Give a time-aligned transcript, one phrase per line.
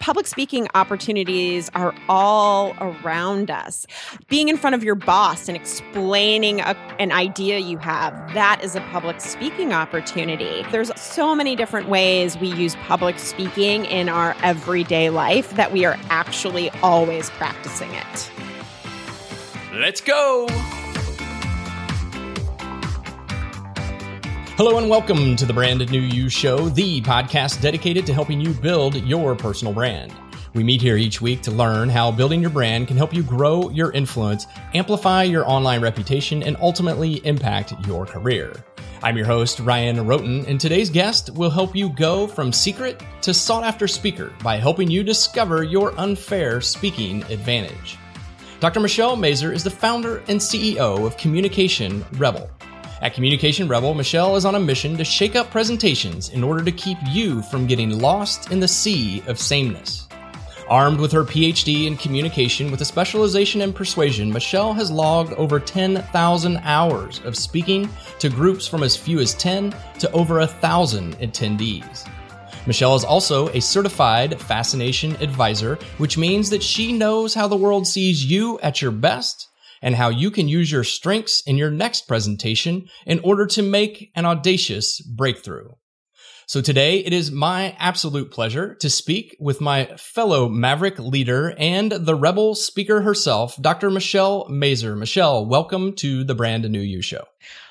[0.00, 3.86] public speaking opportunities are all around us.
[4.28, 8.74] Being in front of your boss and explaining a, an idea you have, that is
[8.74, 10.64] a public speaking opportunity.
[10.72, 15.84] There's so many different ways we use public speaking in our everyday life that we
[15.84, 18.32] are actually always practicing it.
[19.72, 20.48] Let's go!
[24.60, 28.52] Hello and welcome to the Brand New You Show, the podcast dedicated to helping you
[28.52, 30.12] build your personal brand.
[30.52, 33.70] We meet here each week to learn how building your brand can help you grow
[33.70, 38.52] your influence, amplify your online reputation, and ultimately impact your career.
[39.02, 43.32] I'm your host, Ryan Rhoten, and today's guest will help you go from secret to
[43.32, 47.96] sought after speaker by helping you discover your unfair speaking advantage.
[48.60, 48.80] Dr.
[48.80, 52.50] Michelle Mazur is the founder and CEO of Communication Rebel
[53.02, 56.72] at Communication Rebel, Michelle is on a mission to shake up presentations in order to
[56.72, 60.06] keep you from getting lost in the sea of sameness.
[60.68, 65.58] Armed with her PhD in communication with a specialization in persuasion, Michelle has logged over
[65.58, 71.18] 10,000 hours of speaking to groups from as few as 10 to over a 1,000
[71.18, 72.06] attendees.
[72.66, 77.86] Michelle is also a certified fascination advisor, which means that she knows how the world
[77.86, 79.49] sees you at your best
[79.82, 84.10] and how you can use your strengths in your next presentation in order to make
[84.14, 85.68] an audacious breakthrough.
[86.46, 91.92] So today it is my absolute pleasure to speak with my fellow Maverick leader and
[91.92, 93.88] the rebel speaker herself, Dr.
[93.88, 94.96] Michelle Mazur.
[94.96, 97.24] Michelle, welcome to the Brand New You Show.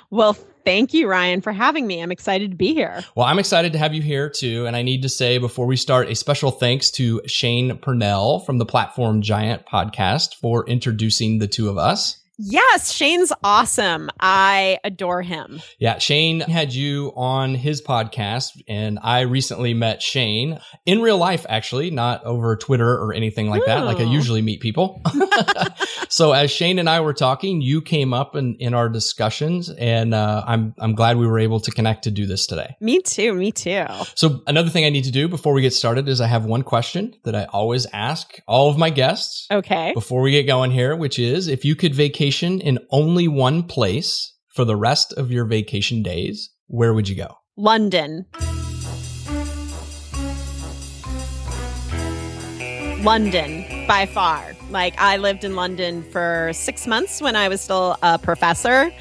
[0.10, 2.02] Well, Thank you, Ryan, for having me.
[2.02, 3.04] I'm excited to be here.
[3.16, 4.66] Well, I'm excited to have you here too.
[4.66, 8.58] And I need to say before we start a special thanks to Shane Purnell from
[8.58, 12.18] the Platform Giant podcast for introducing the two of us.
[12.42, 14.10] Yes, Shane's awesome.
[14.18, 15.62] I adore him.
[15.78, 21.46] Yeah, Shane had you on his podcast, and I recently met Shane in real life,
[21.50, 23.66] actually, not over Twitter or anything like Ooh.
[23.66, 25.02] that, like I usually meet people.
[26.08, 30.14] so as Shane and I were talking, you came up in, in our discussions, and
[30.14, 32.74] uh, I'm I'm glad we were able to connect to do this today.
[32.80, 33.34] Me too.
[33.34, 33.84] Me too.
[34.16, 36.64] So another thing I need to do before we get started is I have one
[36.64, 39.46] question that I always ask all of my guests.
[39.52, 39.92] Okay.
[39.94, 43.64] Before we get going here, which is if you could vacate vacation in only one
[43.64, 47.38] place for the rest of your vacation days, where would you go?
[47.58, 48.28] London.
[53.04, 54.56] London by far.
[54.70, 58.92] Like I lived in London for six months when I was still a professor,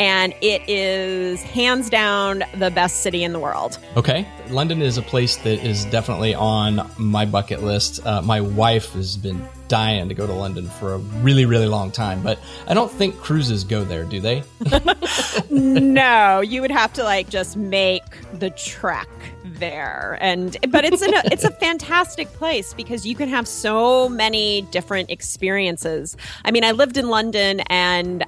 [0.00, 3.78] and it is hands down the best city in the world.
[3.96, 4.26] Okay.
[4.48, 8.04] London is a place that is definitely on my bucket list.
[8.04, 11.90] Uh, my wife has been dying to go to London for a really, really long
[11.90, 12.38] time, but
[12.68, 14.42] I don't think cruises go there, do they?
[15.50, 18.04] no, you would have to like just make
[18.38, 19.08] the trek
[19.44, 24.60] there and but it's a it's a fantastic place because you can have so many
[24.72, 26.18] different experiences.
[26.44, 28.24] I mean, I lived in London and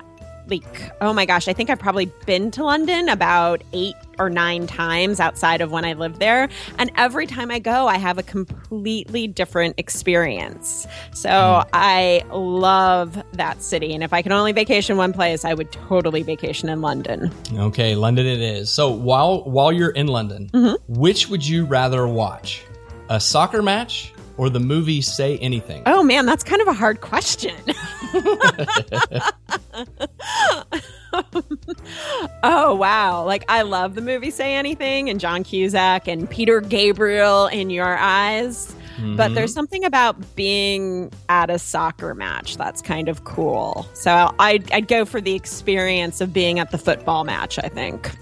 [0.48, 4.66] like oh my gosh, I think I've probably been to London about 8 or 9
[4.66, 8.22] times outside of when I lived there, and every time I go I have a
[8.22, 10.86] completely different experience.
[11.12, 11.68] So, mm.
[11.72, 16.22] I love that city and if I could only vacation one place, I would totally
[16.22, 17.30] vacation in London.
[17.54, 18.70] Okay, London it is.
[18.70, 20.74] So, while while you're in London, mm-hmm.
[20.88, 22.62] which would you rather watch?
[23.10, 25.82] A soccer match or the movie Say Anything?
[25.86, 27.54] Oh man, that's kind of a hard question.
[32.42, 33.24] oh wow.
[33.24, 37.96] Like I love the movie Say Anything and John Cusack and Peter Gabriel in Your
[37.96, 38.74] Eyes.
[38.96, 39.16] Mm-hmm.
[39.16, 43.88] But there's something about being at a soccer match that's kind of cool.
[43.92, 48.16] So I'd, I'd go for the experience of being at the football match, I think.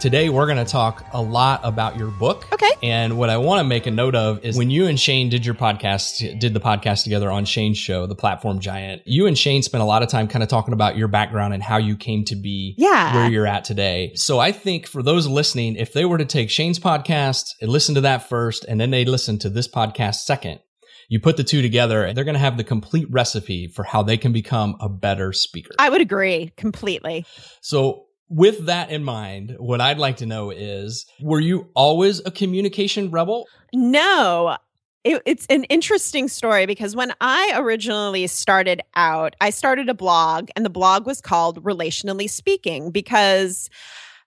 [0.00, 2.46] Today, we're going to talk a lot about your book.
[2.52, 2.70] Okay.
[2.84, 5.44] And what I want to make a note of is when you and Shane did
[5.44, 9.64] your podcast, did the podcast together on Shane's show, The Platform Giant, you and Shane
[9.64, 12.24] spent a lot of time kind of talking about your background and how you came
[12.26, 13.12] to be yeah.
[13.16, 14.12] where you're at today.
[14.14, 17.96] So I think for those listening, if they were to take Shane's podcast and listen
[17.96, 20.60] to that first, and then they listen to this podcast second,
[21.08, 24.04] you put the two together and they're going to have the complete recipe for how
[24.04, 25.74] they can become a better speaker.
[25.78, 27.26] I would agree completely.
[27.62, 32.30] So with that in mind, what I'd like to know is were you always a
[32.30, 33.46] communication rebel?
[33.72, 34.56] No.
[35.04, 40.50] It, it's an interesting story because when I originally started out, I started a blog,
[40.56, 43.70] and the blog was called Relationally Speaking because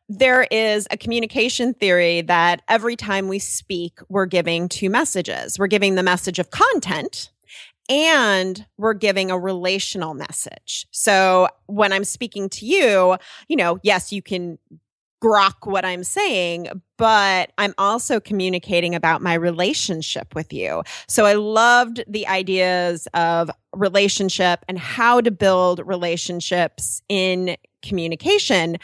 [0.09, 5.57] there is a communication theory that every time we speak, we're giving two messages.
[5.57, 7.30] We're giving the message of content
[7.91, 10.87] and we're giving a relational message.
[10.91, 13.17] So when I'm speaking to you,
[13.49, 14.57] you know, yes, you can
[15.21, 20.83] grok what I'm saying, but I'm also communicating about my relationship with you.
[21.07, 28.77] So I loved the ideas of relationship and how to build relationships in communication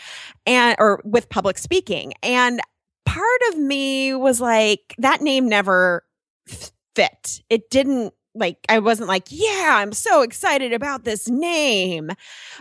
[0.46, 2.14] and or with public speaking.
[2.22, 2.60] And
[3.06, 6.04] part of me was like that name never
[6.94, 7.42] fit.
[7.50, 12.12] It didn't like I wasn't like, yeah, I'm so excited about this name.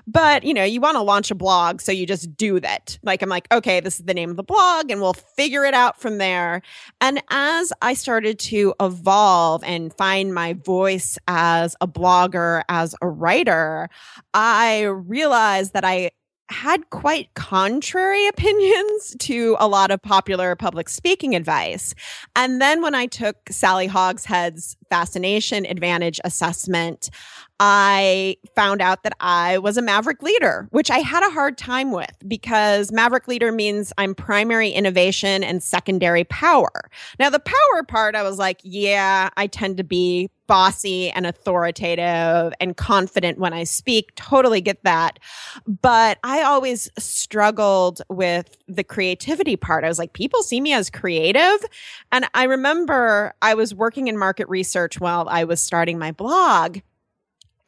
[0.06, 2.99] But, you know, you want to launch a blog, so you just do that.
[3.02, 5.75] Like I'm like, okay, this is the name of the blog and we'll figure it
[5.75, 6.62] out from there.
[7.00, 13.08] And as I started to evolve and find my voice as a blogger, as a
[13.08, 13.88] writer,
[14.34, 16.11] I realized that I
[16.50, 21.94] had quite contrary opinions to a lot of popular public speaking advice.
[22.34, 27.10] And then when I took Sally Hogshead's fascination advantage assessment,
[27.58, 31.90] I found out that I was a maverick leader, which I had a hard time
[31.90, 36.90] with because maverick leader means I'm primary innovation and secondary power.
[37.18, 42.52] Now, the power part, I was like, yeah, I tend to be bossy and authoritative
[42.60, 44.14] and confident when I speak.
[44.14, 45.18] Totally get that.
[45.66, 49.82] But I always struggled with the creativity part.
[49.82, 51.64] I was like, people see me as creative.
[52.12, 56.78] And I remember I was working in market research while I was starting my blog.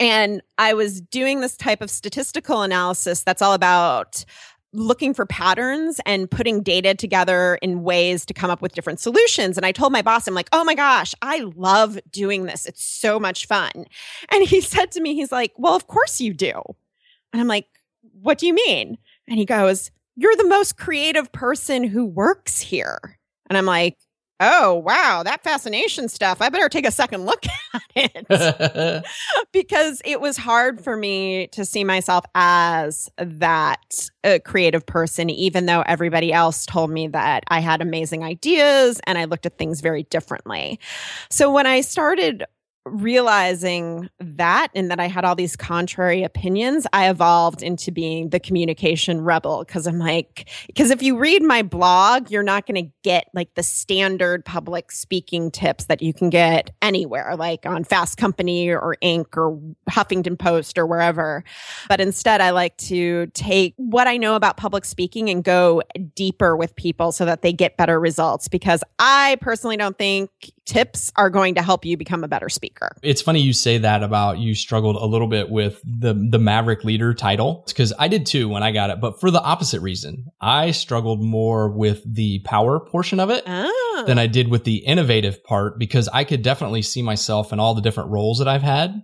[0.00, 4.24] And I was doing this type of statistical analysis that's all about
[4.72, 9.56] looking for patterns and putting data together in ways to come up with different solutions.
[9.56, 12.66] And I told my boss, I'm like, oh my gosh, I love doing this.
[12.66, 13.86] It's so much fun.
[14.30, 16.62] And he said to me, he's like, well, of course you do.
[17.32, 17.66] And I'm like,
[18.20, 18.98] what do you mean?
[19.26, 23.18] And he goes, you're the most creative person who works here.
[23.48, 23.96] And I'm like,
[24.40, 26.40] oh, wow, that fascination stuff.
[26.40, 27.44] I better take a second look
[27.74, 29.04] at it
[29.52, 35.66] because it was hard for me to see myself as that uh, creative person, even
[35.66, 39.80] though everybody else told me that I had amazing ideas and I looked at things
[39.80, 40.78] very differently.
[41.30, 42.44] So when I started
[42.88, 48.40] realizing that and that I had all these contrary opinions, I evolved into being the
[48.40, 52.92] communication rebel because I'm like, because if you read my blog, you're not going to
[53.02, 58.16] get like the standard public speaking tips that you can get anywhere, like on Fast
[58.16, 59.36] Company or Inc.
[59.36, 61.44] or Huffington Post or wherever.
[61.88, 65.82] But instead, I like to take what I know about public speaking and go
[66.14, 70.30] deeper with people so that they get better results because I personally don't think
[70.64, 72.77] tips are going to help you become a better speaker.
[73.02, 76.84] It's funny you say that about you struggled a little bit with the the Maverick
[76.84, 80.26] leader title because I did too when I got it, but for the opposite reason.
[80.40, 84.04] I struggled more with the power portion of it oh.
[84.06, 87.74] than I did with the innovative part because I could definitely see myself in all
[87.74, 88.94] the different roles that I've had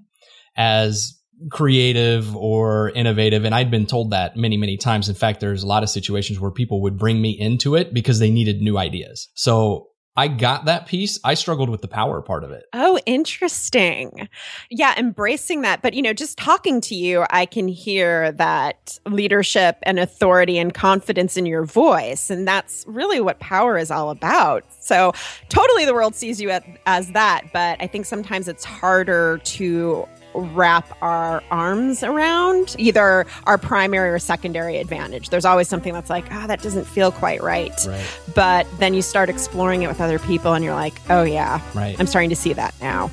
[0.57, 1.19] as
[1.51, 3.45] creative or innovative.
[3.45, 5.09] And I'd been told that many, many times.
[5.09, 8.19] In fact, there's a lot of situations where people would bring me into it because
[8.19, 9.29] they needed new ideas.
[9.35, 11.19] So I got that piece.
[11.25, 12.67] I struggled with the power part of it.
[12.73, 14.29] Oh, interesting.
[14.71, 15.83] Yeah, embracing that.
[15.83, 20.73] But, you know, just talking to you, I can hear that leadership and authority and
[20.73, 22.31] confidence in your voice.
[22.31, 24.65] And that's really what power is all about.
[24.81, 25.13] So,
[25.49, 26.51] totally the world sees you
[26.87, 27.43] as that.
[27.53, 34.19] But I think sometimes it's harder to wrap our arms around either our primary or
[34.19, 35.31] secondary advantage.
[35.31, 37.73] There's always something that's like, oh, that doesn't feel quite right.
[37.87, 38.21] right.
[38.35, 41.99] But then you start exploring it with other people and you're like, oh, yeah, right.
[41.99, 43.11] I'm starting to see that now.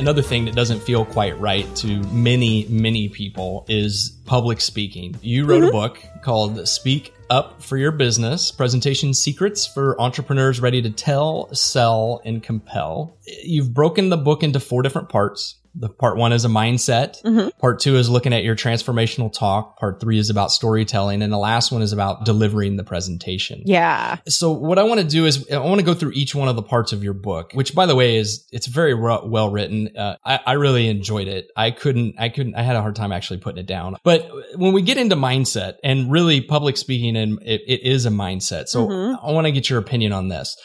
[0.00, 5.14] Another thing that doesn't feel quite right to many, many people is public speaking.
[5.20, 5.68] You wrote mm-hmm.
[5.68, 11.54] a book called Speak Up for Your Business Presentation Secrets for Entrepreneurs Ready to Tell,
[11.54, 13.14] Sell, and Compel.
[13.44, 15.56] You've broken the book into four different parts.
[15.74, 17.22] The part one is a mindset.
[17.22, 17.50] Mm-hmm.
[17.60, 19.78] Part two is looking at your transformational talk.
[19.78, 21.22] Part three is about storytelling.
[21.22, 23.62] And the last one is about delivering the presentation.
[23.64, 24.18] Yeah.
[24.26, 26.56] So what I want to do is I want to go through each one of
[26.56, 29.96] the parts of your book, which by the way is, it's very well written.
[29.96, 31.48] Uh, I, I really enjoyed it.
[31.56, 33.96] I couldn't, I couldn't, I had a hard time actually putting it down.
[34.02, 38.10] But when we get into mindset and really public speaking and it, it is a
[38.10, 38.66] mindset.
[38.66, 39.24] So mm-hmm.
[39.24, 40.56] I want to get your opinion on this.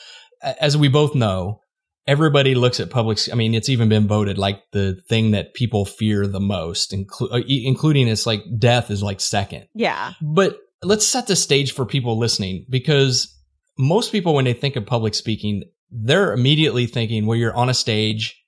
[0.42, 1.62] As we both know,
[2.08, 3.20] everybody looks at public.
[3.32, 7.32] I mean, it's even been voted like the thing that people fear the most, inclu-
[7.32, 9.68] uh, including it's like death is like second.
[9.74, 10.14] Yeah.
[10.22, 13.34] But let's set the stage for people listening because
[13.78, 17.74] most people, when they think of public speaking, they're immediately thinking, well, you're on a
[17.74, 18.42] stage,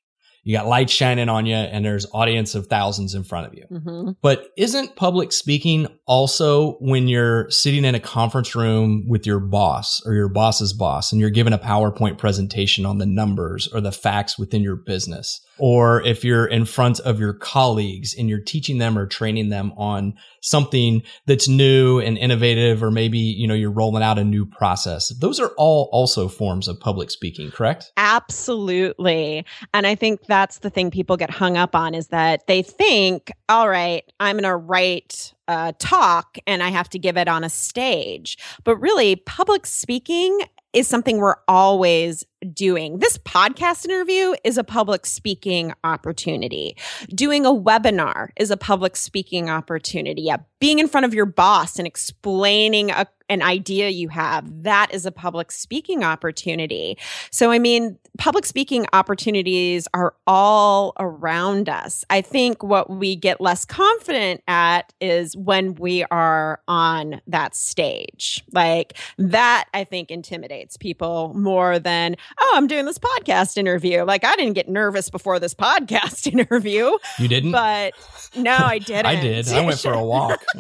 [0.48, 3.66] you got lights shining on you and there's audience of thousands in front of you.
[3.70, 4.16] Mhm.
[4.22, 10.02] But isn't public speaking also when you're sitting in a conference room with your boss
[10.06, 13.92] or your boss's boss and you're given a PowerPoint presentation on the numbers or the
[13.92, 15.42] facts within your business?
[15.60, 19.74] Or if you're in front of your colleagues and you're teaching them or training them
[19.78, 24.46] on something that's new and innovative, or maybe, you know, you're rolling out a new
[24.46, 25.10] process.
[25.20, 27.92] Those are all also forms of public speaking, correct?
[27.98, 29.46] Absolutely.
[29.74, 33.32] And I think that's the thing people get hung up on is that they think,
[33.50, 37.44] all right, I'm going to write a talk and I have to give it on
[37.44, 38.38] a stage.
[38.64, 40.40] But really, public speaking
[40.74, 43.00] is something we're always doing.
[43.00, 46.76] This podcast interview is a public speaking opportunity.
[47.10, 50.22] Doing a webinar is a public speaking opportunity.
[50.24, 54.94] Yeah, being in front of your boss and explaining a, an idea you have, that
[54.94, 56.98] is a public speaking opportunity.
[57.30, 62.06] So, I mean, public speaking opportunities are all around us.
[62.10, 68.44] I think what we get less confident at is when we are on that stage.
[68.52, 74.04] Like that, I think intimidates people more than, oh, I'm doing this podcast interview.
[74.04, 77.52] Like I didn't get nervous before this podcast interview, You didn't?
[77.52, 77.94] but
[78.36, 79.06] no, I didn't.
[79.06, 79.48] I did.
[79.50, 80.44] I went for a walk.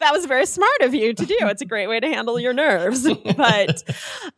[0.00, 1.36] that was very smart of you to do.
[1.40, 3.06] It's a great way to handle your nerves.
[3.36, 3.82] But,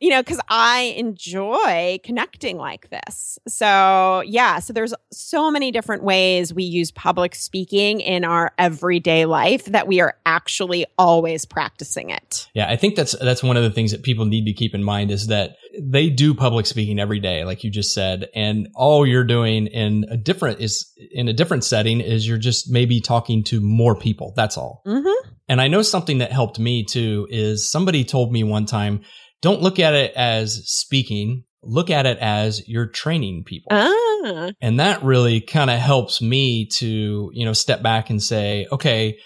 [0.00, 3.38] you know, because I enjoy connecting like this.
[3.48, 4.58] So, yeah.
[4.58, 9.86] So, there's so many different ways we use public speaking in our everyday life that
[9.86, 12.48] we are actually always practicing it.
[12.54, 14.82] Yeah, I think that's that's one of the things that people need to keep in
[14.82, 19.06] mind is that they do public speaking every day, like you just said, and all
[19.06, 23.44] you're doing in a different is in a different setting is you're just maybe talking
[23.44, 24.32] to more people.
[24.36, 24.82] That's all.
[24.86, 25.30] Mm-hmm.
[25.48, 29.02] And I know something that helped me too is somebody told me one time,
[29.42, 33.68] don't look at it as speaking, look at it as you're training people.
[33.70, 38.66] Ah, And that really kind of helps me to, you know, step back and say,
[38.70, 39.18] okay,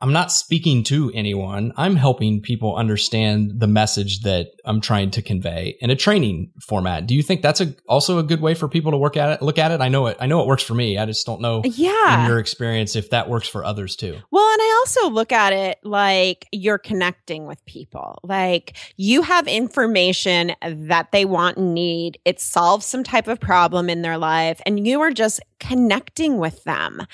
[0.00, 1.72] I'm not speaking to anyone.
[1.76, 7.06] I'm helping people understand the message that I'm trying to convey in a training format.
[7.06, 9.42] Do you think that's a, also a good way for people to work at it?
[9.42, 9.80] Look at it.
[9.80, 10.16] I know it.
[10.20, 10.98] I know it works for me.
[10.98, 12.22] I just don't know yeah.
[12.22, 14.16] in your experience if that works for others too.
[14.30, 18.20] Well, and I also look at it like you're connecting with people.
[18.22, 22.18] Like you have information that they want and need.
[22.24, 26.64] It solves some type of problem in their life, and you are just connecting with
[26.64, 27.06] them.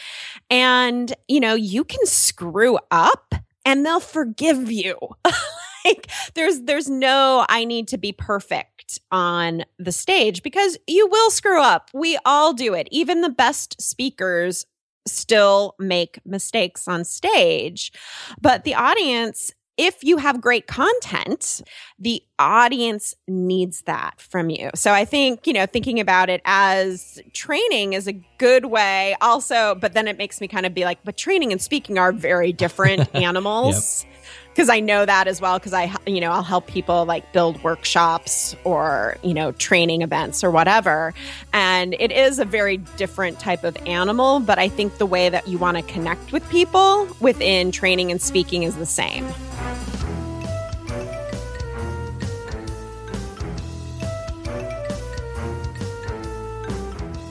[0.51, 3.35] And, you know, you can screw up
[3.65, 4.97] and they'll forgive you.
[5.85, 11.31] like there's there's no I need to be perfect on the stage because you will
[11.31, 11.91] screw up.
[11.93, 12.89] We all do it.
[12.91, 14.67] Even the best speakers
[15.07, 17.93] still make mistakes on stage.
[18.41, 21.63] But the audience, if you have great content,
[21.99, 24.71] the audience needs that from you.
[24.75, 29.75] So I think, you know, thinking about it as training is a good way also,
[29.75, 32.53] but then it makes me kind of be like, but training and speaking are very
[32.53, 34.07] different animals.
[34.55, 35.59] Because I know that as well.
[35.59, 40.45] Because I, you know, I'll help people like build workshops or, you know, training events
[40.45, 41.13] or whatever.
[41.53, 44.39] And it is a very different type of animal.
[44.39, 48.23] But I think the way that you want to connect with people within training and
[48.23, 49.27] speaking is the same.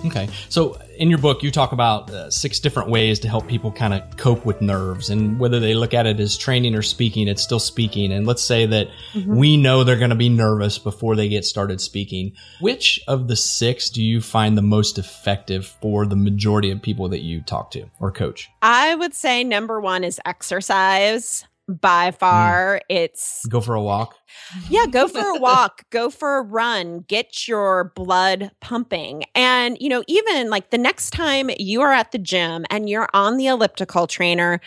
[0.05, 0.27] Okay.
[0.49, 3.93] So in your book, you talk about uh, six different ways to help people kind
[3.93, 7.43] of cope with nerves and whether they look at it as training or speaking, it's
[7.43, 8.13] still speaking.
[8.13, 8.88] And let's say that
[9.25, 12.31] we know they're going to be nervous before they get started speaking.
[12.62, 17.10] Which of the six do you find the most effective for the majority of people
[17.10, 18.50] that you talk to or coach?
[18.62, 21.43] I would say number one is exercise.
[21.67, 22.17] By hmm.
[22.17, 24.15] far, it's Go for a walk.
[24.70, 29.24] Yeah, go for a walk, go for a run, get your blood pumping.
[29.36, 33.10] And, you know, even like the next time you are at the gym and you're
[33.13, 34.60] on the elliptical trainer,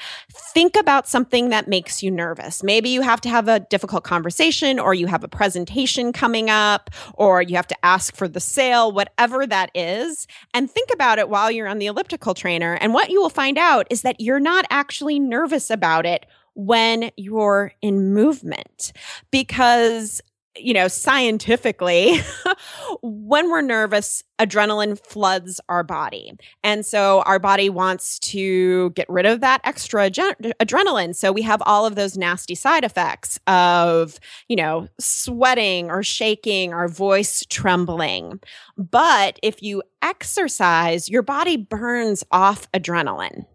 [0.54, 2.62] think about something that makes you nervous.
[2.62, 6.90] Maybe you have to have a difficult conversation or you have a presentation coming up
[7.14, 10.26] or you have to ask for the sale, whatever that is.
[10.54, 12.74] And think about it while you're on the elliptical trainer.
[12.74, 17.10] And what you will find out is that you're not actually nervous about it when
[17.16, 18.92] you're in movement.
[19.30, 20.20] Because
[20.58, 22.20] you know scientifically
[23.02, 26.32] when we're nervous adrenaline floods our body.
[26.62, 31.14] And so our body wants to get rid of that extra adre- adrenaline.
[31.14, 36.72] So we have all of those nasty side effects of you know sweating or shaking
[36.72, 38.40] our voice trembling.
[38.76, 43.46] But if you exercise your body burns off adrenaline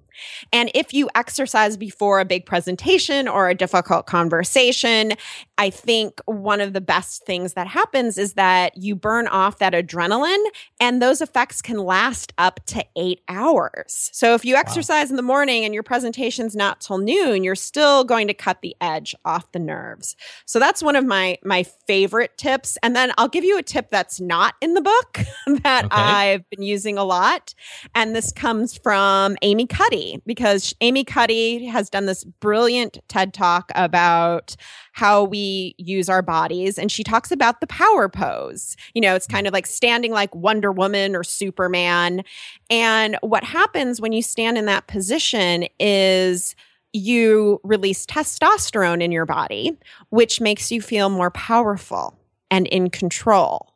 [0.52, 5.14] And if you exercise before a big presentation or a difficult conversation,
[5.58, 9.74] I think one of the best things that happens is that you burn off that
[9.74, 10.44] adrenaline
[10.80, 14.10] and those effects can last up to eight hours.
[14.12, 15.12] So if you exercise wow.
[15.12, 18.76] in the morning and your presentation's not till noon, you're still going to cut the
[18.82, 20.16] edge off the nerves.
[20.46, 22.78] So that's one of my, my favorite tips.
[22.82, 25.20] And then I'll give you a tip that's not in the book
[25.64, 25.96] that okay.
[25.96, 27.54] I've been using a lot.
[27.94, 33.72] And this comes from Amy Cuddy because Amy Cuddy has done this brilliant TED talk
[33.76, 34.56] about
[34.94, 36.78] how we use our bodies.
[36.78, 38.76] And she talks about the power pose.
[38.94, 42.24] You know, it's kind of like standing like Wonder Woman or Superman.
[42.70, 46.56] And what happens when you stand in that position is
[46.94, 49.78] you release testosterone in your body,
[50.10, 52.18] which makes you feel more powerful
[52.50, 53.71] and in control.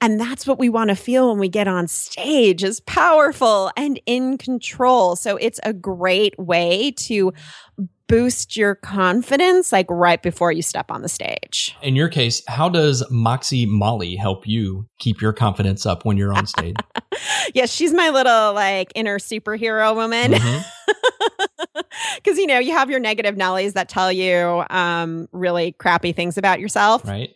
[0.00, 4.00] And that's what we want to feel when we get on stage is powerful and
[4.06, 5.16] in control.
[5.16, 7.32] So it's a great way to
[8.08, 11.76] boost your confidence like right before you step on the stage.
[11.82, 16.32] In your case, how does Moxie Molly help you keep your confidence up when you're
[16.32, 16.76] on stage?
[17.54, 20.32] yes, she's my little like inner superhero woman.
[20.32, 21.80] Mm-hmm.
[22.24, 26.38] Cuz you know, you have your negative Nellies that tell you um really crappy things
[26.38, 27.06] about yourself.
[27.06, 27.34] Right.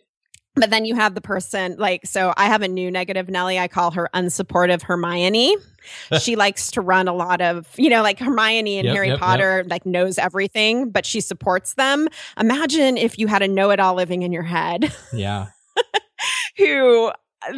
[0.55, 3.57] But then you have the person like, so I have a new negative Nelly.
[3.57, 5.55] I call her unsupportive Hermione.
[6.21, 9.19] she likes to run a lot of, you know, like Hermione and yep, Harry yep,
[9.19, 9.69] Potter, yep.
[9.69, 12.07] like knows everything, but she supports them.
[12.39, 14.93] Imagine if you had a know it all living in your head.
[15.11, 15.47] Yeah.
[16.57, 17.11] who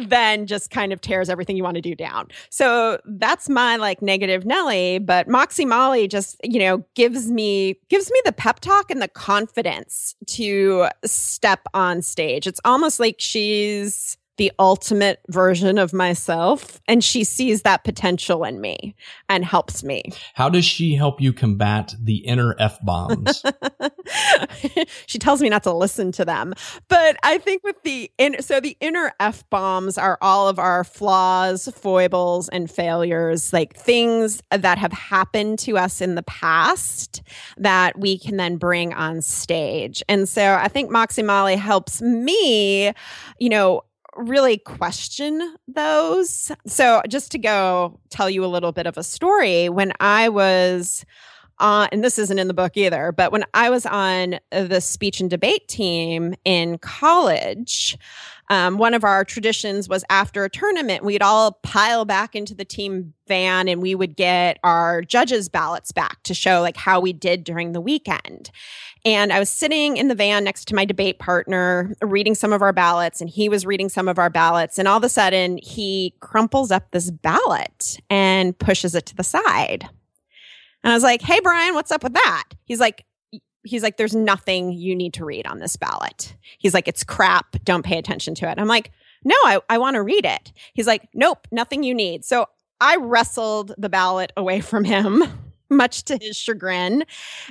[0.04, 2.28] then just kind of tears everything you want to do down.
[2.50, 8.10] So that's my like negative Nelly, but Moxie Molly just, you know, gives me gives
[8.10, 12.46] me the pep talk and the confidence to step on stage.
[12.46, 18.60] It's almost like she's the ultimate version of myself and she sees that potential in
[18.60, 18.94] me
[19.28, 20.02] and helps me.
[20.34, 23.42] How does she help you combat the inner F bombs?
[25.06, 26.54] she tells me not to listen to them.
[26.88, 30.84] But I think with the in, so the inner F bombs are all of our
[30.84, 37.22] flaws, foibles and failures, like things that have happened to us in the past
[37.56, 40.02] that we can then bring on stage.
[40.08, 42.92] And so I think Moxie Molly helps me,
[43.38, 43.82] you know,
[44.16, 46.50] really question those.
[46.66, 51.04] So, just to go tell you a little bit of a story, when I was
[51.58, 55.20] on, and this isn't in the book either, but when I was on the speech
[55.20, 57.96] and debate team in college,
[58.48, 62.64] um, one of our traditions was after a tournament, we'd all pile back into the
[62.64, 67.12] team van and we would get our judges' ballots back to show like how we
[67.12, 68.50] did during the weekend.
[69.04, 72.62] And I was sitting in the van next to my debate partner, reading some of
[72.62, 74.78] our ballots, and he was reading some of our ballots.
[74.78, 79.24] And all of a sudden, he crumples up this ballot and pushes it to the
[79.24, 79.88] side.
[80.86, 82.44] And I was like, Hey, Brian, what's up with that?
[82.64, 83.04] He's like,
[83.64, 86.36] He's like, there's nothing you need to read on this ballot.
[86.58, 87.56] He's like, it's crap.
[87.64, 88.60] Don't pay attention to it.
[88.60, 88.92] I'm like,
[89.24, 90.52] no, I, I want to read it.
[90.72, 92.24] He's like, nope, nothing you need.
[92.24, 92.46] So
[92.80, 95.24] I wrestled the ballot away from him
[95.68, 97.04] much to his chagrin.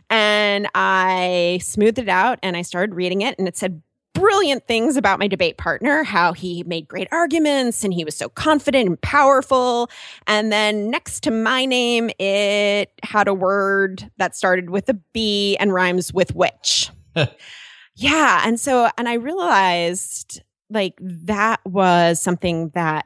[0.09, 3.81] And I smoothed it out and I started reading it, and it said
[4.15, 8.29] brilliant things about my debate partner, how he made great arguments and he was so
[8.29, 9.89] confident and powerful.
[10.25, 15.57] And then next to my name, it had a word that started with a B
[15.57, 16.89] and rhymes with witch.
[17.95, 18.41] yeah.
[18.43, 23.05] And so, and I realized like that was something that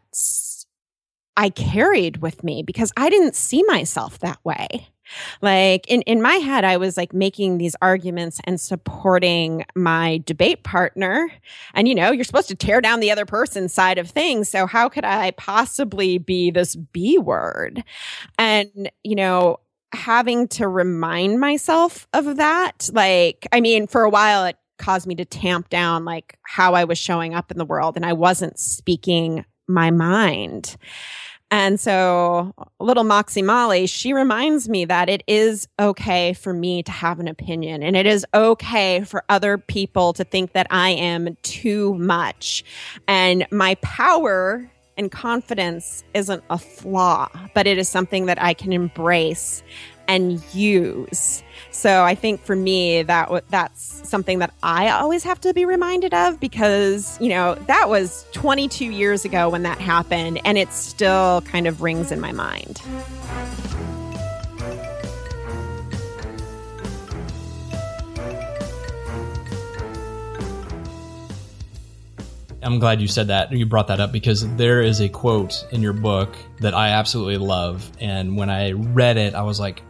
[1.35, 4.87] I carried with me because I didn't see myself that way.
[5.41, 10.63] Like in, in my head, I was like making these arguments and supporting my debate
[10.63, 11.29] partner.
[11.73, 14.49] And, you know, you're supposed to tear down the other person's side of things.
[14.49, 17.83] So how could I possibly be this B word?
[18.37, 19.59] And, you know,
[19.93, 25.15] having to remind myself of that, like, I mean, for a while, it caused me
[25.15, 28.57] to tamp down like how I was showing up in the world and I wasn't
[28.59, 30.77] speaking my mind.
[31.51, 36.91] And so, little Moxie Molly, she reminds me that it is okay for me to
[36.91, 41.35] have an opinion and it is okay for other people to think that I am
[41.41, 42.63] too much.
[43.07, 48.73] And my power and confidence isn't a flaw, but it is something that I can
[48.73, 49.63] embrace
[50.09, 51.43] and use.
[51.71, 56.15] So I think for me that that's something that I always have to be reminded
[56.15, 61.41] of because, you know, that was 22 years ago when that happened and it still
[61.41, 62.81] kind of rings in my mind.
[72.61, 73.51] I'm glad you said that.
[73.51, 77.37] You brought that up because there is a quote in your book that I absolutely
[77.37, 77.89] love.
[77.99, 79.81] And when I read it, I was like,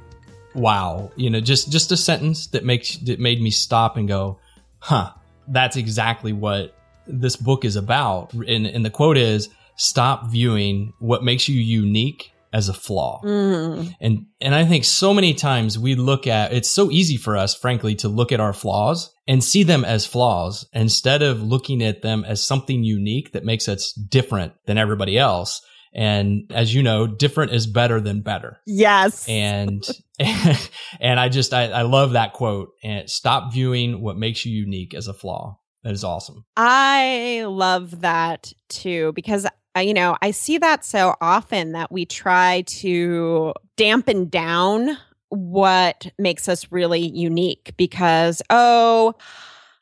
[0.53, 4.39] wow, you know, just just a sentence that makes that made me stop and go,
[4.79, 5.11] huh,
[5.47, 6.75] that's exactly what
[7.07, 8.33] this book is about.
[8.33, 13.21] And, and the quote is, stop viewing what makes you unique as a flaw.
[13.23, 13.95] Mm.
[14.01, 17.55] And and I think so many times we look at it's so easy for us
[17.55, 22.01] frankly to look at our flaws and see them as flaws instead of looking at
[22.01, 25.61] them as something unique that makes us different than everybody else.
[25.93, 28.59] And as you know, different is better than better.
[28.65, 29.27] Yes.
[29.27, 29.83] And
[30.99, 34.93] and I just I, I love that quote and stop viewing what makes you unique
[34.93, 35.59] as a flaw.
[35.83, 36.45] That is awesome.
[36.57, 39.47] I love that too because
[39.77, 44.97] you know, I see that so often that we try to dampen down
[45.29, 49.13] what makes us really unique because, oh,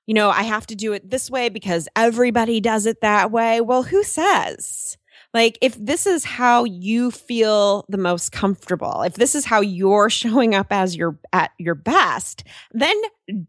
[0.06, 3.62] you know, I have to do it this way because everybody does it that way.
[3.62, 4.98] Well, who says?
[5.38, 10.10] Like, if this is how you feel the most comfortable, if this is how you're
[10.10, 12.95] showing up as your at your best, then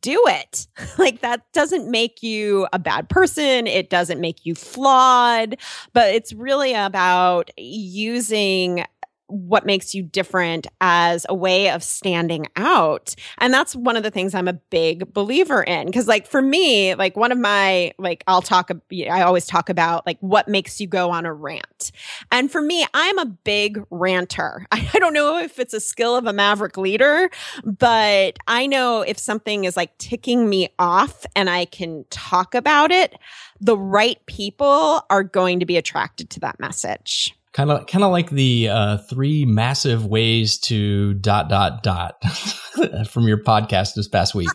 [0.02, 0.66] do it.
[0.98, 3.66] like that doesn't make you a bad person.
[3.66, 5.56] It doesn't make you flawed,
[5.94, 8.84] but it's really about using
[9.28, 13.14] what makes you different as a way of standing out.
[13.38, 15.92] And that's one of the things I'm a big believer in.
[15.92, 20.06] Cause like for me, like one of my, like I'll talk, I always talk about
[20.06, 21.92] like what makes you go on a rant.
[22.32, 24.66] And for me, I'm a big ranter.
[24.72, 27.30] I don't know if it's a skill of a maverick leader,
[27.64, 32.90] but I know if something is like ticking me off and I can talk about
[32.90, 33.14] it,
[33.60, 38.12] the right people are going to be attracted to that message kind of kind of
[38.12, 42.22] like the uh, three massive ways to dot dot dot
[43.10, 44.48] from your podcast this past week.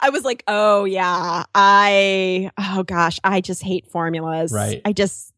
[0.00, 4.52] I was like, oh yeah, I oh gosh, I just hate formulas.
[4.52, 4.80] Right.
[4.84, 5.32] I just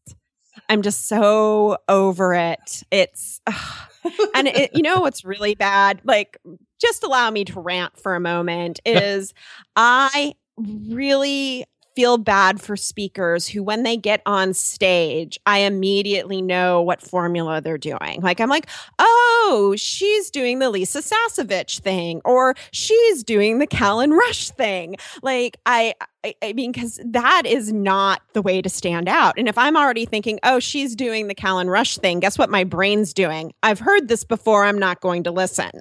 [0.69, 2.83] I'm just so over it.
[2.91, 3.41] It's
[4.35, 5.99] and it, you know what's really bad?
[6.03, 6.37] Like
[6.79, 9.33] just allow me to rant for a moment is
[9.75, 11.65] I really
[11.97, 17.59] feel bad for speakers who, when they get on stage, I immediately know what formula
[17.59, 18.21] they're doing.
[18.21, 18.67] Like, I'm like,
[18.99, 24.97] oh, she's doing the Lisa Sasevich thing, or she's doing the Callan Rush thing.
[25.23, 29.33] Like, I, I, I mean, because that is not the way to stand out.
[29.35, 32.63] And if I'm already thinking, oh, she's doing the Callan Rush thing, guess what my
[32.63, 33.53] brain's doing?
[33.63, 34.65] I've heard this before.
[34.65, 35.71] I'm not going to listen.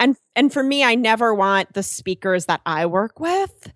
[0.00, 3.72] And and for me, I never want the speakers that I work with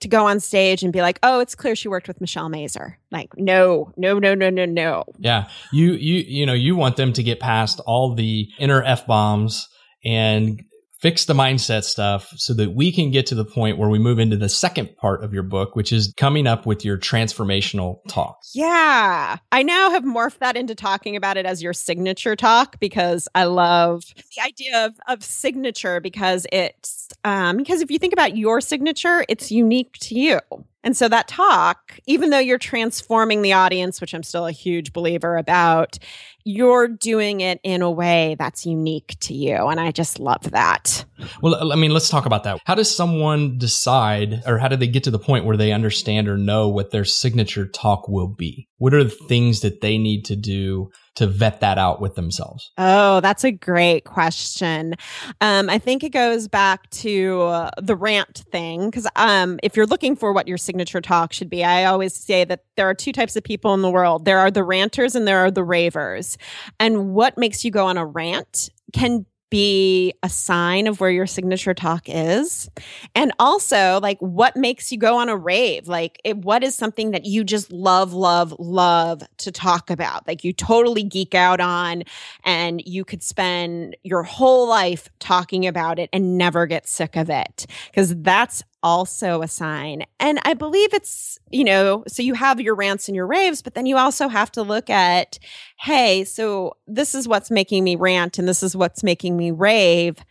[0.00, 2.98] to go on stage and be like, "Oh, it's clear she worked with Michelle Mazur."
[3.10, 5.04] Like, no, no, no, no, no, no.
[5.18, 9.06] Yeah, you you you know you want them to get past all the inner f
[9.06, 9.68] bombs
[10.04, 10.62] and
[11.00, 14.18] fix the mindset stuff so that we can get to the point where we move
[14.18, 18.38] into the second part of your book, which is coming up with your transformational talk.
[18.54, 19.36] Yeah.
[19.52, 23.44] I now have morphed that into talking about it as your signature talk because I
[23.44, 28.60] love the idea of, of signature because it's, um, because if you think about your
[28.60, 30.40] signature, it's unique to you.
[30.82, 34.92] And so that talk, even though you're transforming the audience, which I'm still a huge
[34.92, 35.98] believer about,
[36.46, 39.66] you're doing it in a way that's unique to you.
[39.66, 41.04] And I just love that.
[41.42, 42.60] Well, I mean, let's talk about that.
[42.64, 46.28] How does someone decide or how do they get to the point where they understand
[46.28, 48.68] or know what their signature talk will be?
[48.78, 52.70] What are the things that they need to do to vet that out with themselves?
[52.78, 54.94] Oh, that's a great question.
[55.40, 59.86] Um, I think it goes back to uh, the rant thing because um, if you're
[59.86, 63.12] looking for what your signature talk should be, I always say that there are two
[63.12, 64.24] types of people in the world.
[64.24, 66.38] There are the ranters and there are the ravers.
[66.78, 71.26] And what makes you go on a rant can be a sign of where your
[71.26, 72.68] signature talk is.
[73.14, 75.88] And also like what makes you go on a rave?
[75.88, 80.26] Like it, what is something that you just love love love to talk about?
[80.26, 82.02] Like you totally geek out on
[82.44, 87.30] and you could spend your whole life talking about it and never get sick of
[87.30, 87.66] it.
[87.86, 90.04] Because that's also a sign.
[90.20, 93.74] And I believe it's, you know, so you have your rants and your raves, but
[93.74, 95.40] then you also have to look at,
[95.76, 100.24] hey, so this is what's making me rant and this is what's making me rave.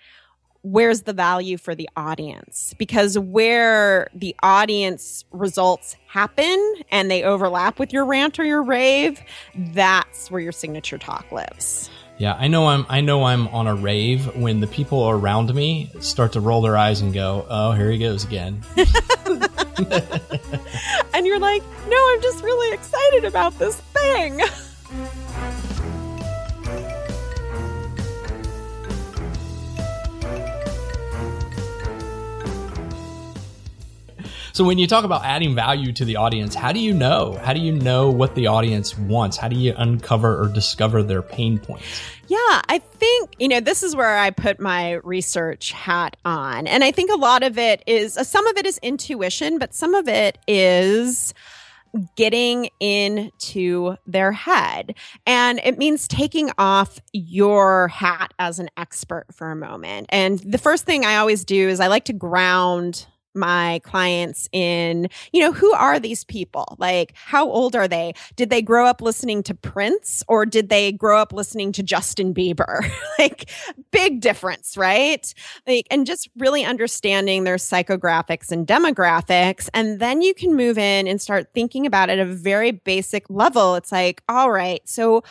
[0.61, 2.73] Where's the value for the audience?
[2.79, 9.21] Because where the audience results happen and they overlap with your rant or your rave,
[9.73, 11.89] that's where your signature talk lives.
[12.17, 15.91] Yeah, I know I'm I know I'm on a rave when the people around me
[15.99, 18.63] start to roll their eyes and go, "Oh, here he goes again."
[21.13, 24.41] and you're like, "No, I'm just really excited about this thing."
[34.55, 37.37] So when you talk about adding value to the audience, how do you know?
[37.43, 39.35] How do you know what the audience wants?
[39.35, 41.83] How do you uncover or discover their pain points?
[42.29, 42.37] Yeah,
[42.69, 46.67] I think, you know, this is where I put my research hat on.
[46.67, 49.73] And I think a lot of it is, uh, some of it is intuition, but
[49.73, 51.33] some of it is
[52.15, 54.95] getting into their head.
[55.27, 60.07] And it means taking off your hat as an expert for a moment.
[60.11, 65.09] And the first thing I always do is I like to ground my clients in,
[65.31, 66.75] you know, who are these people?
[66.79, 68.13] Like, how old are they?
[68.35, 72.33] Did they grow up listening to Prince or did they grow up listening to Justin
[72.33, 72.89] Bieber?
[73.19, 73.49] like,
[73.91, 75.33] big difference, right?
[75.67, 79.69] Like, and just really understanding their psychographics and demographics.
[79.73, 83.29] And then you can move in and start thinking about it at a very basic
[83.29, 83.75] level.
[83.75, 85.23] It's like, all right, so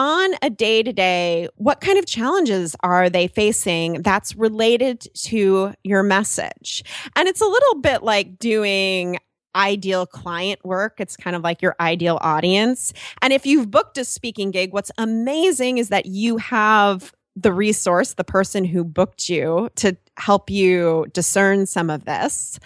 [0.00, 5.74] on a day to day, what kind of challenges are they facing that's related to
[5.84, 6.82] your message?
[7.16, 9.18] And it's a little bit like doing
[9.54, 11.00] ideal client work.
[11.00, 12.94] It's kind of like your ideal audience.
[13.20, 18.14] And if you've booked a speaking gig, what's amazing is that you have the resource,
[18.14, 22.58] the person who booked you to help you discern some of this.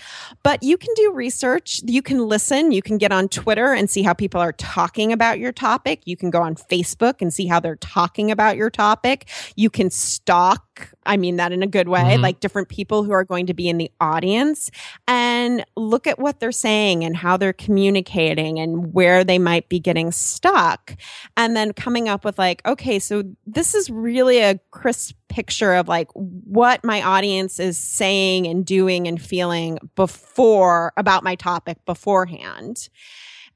[0.42, 1.80] But you can do research.
[1.84, 2.72] You can listen.
[2.72, 6.02] You can get on Twitter and see how people are talking about your topic.
[6.04, 9.28] You can go on Facebook and see how they're talking about your topic.
[9.56, 10.64] You can stalk
[11.06, 12.22] I mean that in a good way, mm-hmm.
[12.22, 14.70] like different people who are going to be in the audience
[15.06, 19.78] and look at what they're saying and how they're communicating and where they might be
[19.78, 20.96] getting stuck.
[21.36, 25.88] And then coming up with like, okay, so this is really a crisp picture of
[25.88, 32.88] like what my audience is saying and doing and feeling before about my topic beforehand.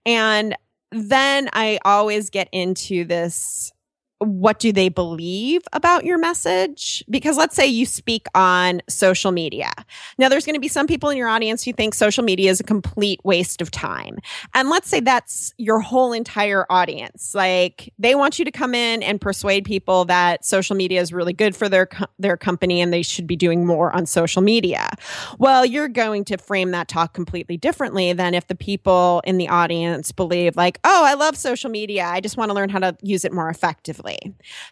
[0.04, 0.56] And
[0.90, 3.70] then I always get into this
[4.18, 7.04] what do they believe about your message?
[7.08, 9.70] Because let's say you speak on social media.
[10.18, 12.58] Now, there's going to be some people in your audience who think social media is
[12.60, 14.18] a complete waste of time.
[14.54, 17.34] And let's say that's your whole entire audience.
[17.34, 21.32] Like they want you to come in and persuade people that social media is really
[21.32, 24.90] good for their, co- their company and they should be doing more on social media.
[25.38, 29.48] Well, you're going to frame that talk completely differently than if the people in the
[29.48, 32.04] audience believe like, oh, I love social media.
[32.04, 34.07] I just want to learn how to use it more effectively.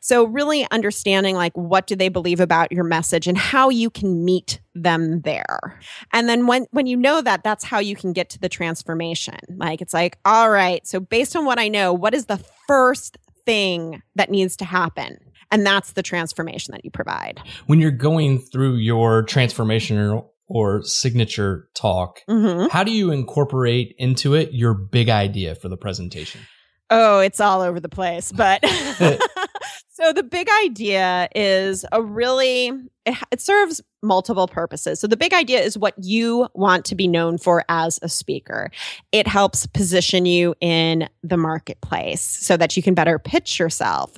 [0.00, 4.24] So really understanding like what do they believe about your message and how you can
[4.24, 5.80] meet them there.
[6.12, 9.38] And then when when you know that that's how you can get to the transformation.
[9.56, 13.16] Like it's like, all right, so based on what I know, what is the first
[13.44, 15.18] thing that needs to happen?
[15.50, 17.40] And that's the transformation that you provide.
[17.66, 22.68] When you're going through your transformation or, or signature talk, mm-hmm.
[22.70, 26.40] how do you incorporate into it your big idea for the presentation?
[26.90, 28.30] Oh, it's all over the place.
[28.32, 28.62] But
[29.96, 32.66] so the big idea is a really,
[33.06, 35.00] it, it, serves multiple purposes.
[35.00, 38.70] So the big idea is what you want to be known for as a speaker.
[39.10, 44.12] It helps position you in the marketplace so that you can better pitch yourself.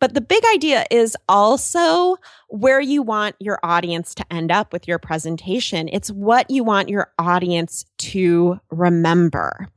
[0.00, 2.16] But the big idea is also
[2.48, 5.90] where you want your audience to end up with your presentation.
[5.92, 9.68] It's what you want your audience to remember.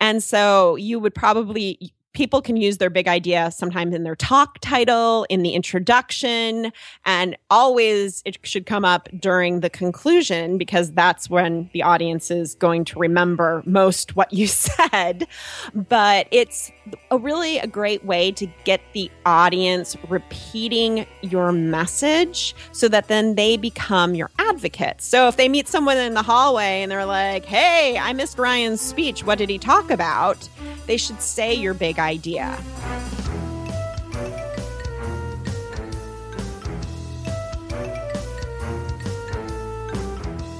[0.00, 4.58] And so you would probably people can use their big idea sometimes in their talk
[4.60, 6.72] title, in the introduction,
[7.04, 12.54] and always it should come up during the conclusion because that's when the audience is
[12.54, 15.26] going to remember most what you said.
[15.74, 16.70] But it's
[17.10, 23.34] a really a great way to get the audience repeating your message so that then
[23.34, 25.06] they become your advocates.
[25.06, 28.80] So if they meet someone in the hallway and they're like, "Hey, I missed Ryan's
[28.80, 29.24] speech.
[29.24, 30.48] What did he talk about?"
[30.86, 32.58] They should say your big idea.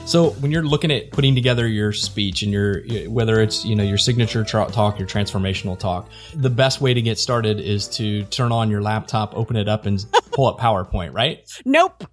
[0.04, 3.84] So when you're looking at putting together your speech and your whether it's you know
[3.84, 8.52] your signature talk, your transformational talk, the best way to get started is to turn
[8.52, 11.48] on your laptop, open it up, and pull up PowerPoint, right?
[11.64, 12.04] Nope.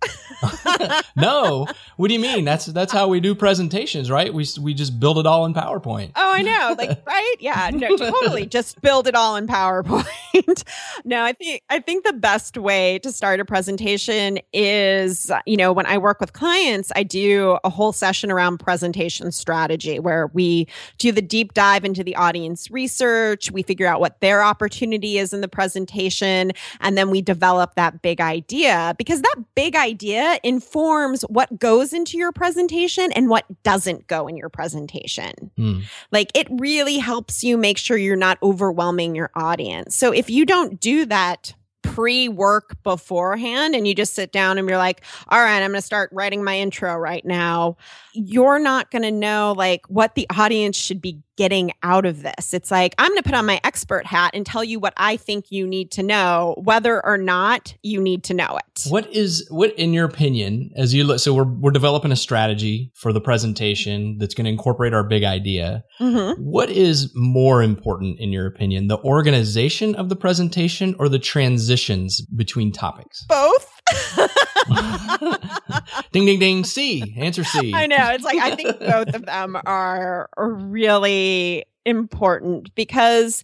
[1.15, 1.67] no.
[1.97, 2.45] What do you mean?
[2.45, 4.33] That's that's how we do presentations, right?
[4.33, 6.11] We we just build it all in PowerPoint.
[6.15, 6.75] Oh, I know.
[6.77, 7.35] Like, right?
[7.39, 7.71] Yeah.
[7.73, 8.45] No, totally.
[8.45, 10.63] Just build it all in PowerPoint.
[11.03, 15.73] no, I think I think the best way to start a presentation is, you know,
[15.73, 20.67] when I work with clients, I do a whole session around presentation strategy where we
[20.97, 25.33] do the deep dive into the audience research, we figure out what their opportunity is
[25.33, 31.21] in the presentation, and then we develop that big idea because that big idea informs
[31.23, 35.51] what goes into your presentation and what doesn't go in your presentation.
[35.57, 35.83] Mm.
[36.11, 39.95] Like it really helps you make sure you're not overwhelming your audience.
[39.95, 41.53] So if you don't do that
[41.99, 45.81] pre work beforehand and you just sit down and you're like, all right, I'm going
[45.81, 47.75] to start writing my intro right now,
[48.13, 52.53] you're not going to know like what the audience should be getting out of this.
[52.53, 55.15] It's like, I'm going to put on my expert hat and tell you what I
[55.15, 58.91] think you need to know, whether or not you need to know it.
[58.91, 62.91] What is, what in your opinion, as you look, so we're, we're developing a strategy
[62.93, 65.85] for the presentation that's going to incorporate our big idea.
[66.01, 66.43] Mm-hmm.
[66.43, 72.19] What is more important in your opinion, the organization of the presentation or the transitions
[72.19, 73.23] between topics?
[73.29, 73.78] Both.
[76.11, 76.63] ding ding ding.
[76.63, 77.15] C.
[77.17, 77.73] Answer c.
[77.73, 78.11] I know.
[78.11, 83.43] It's like i think both of them are really important because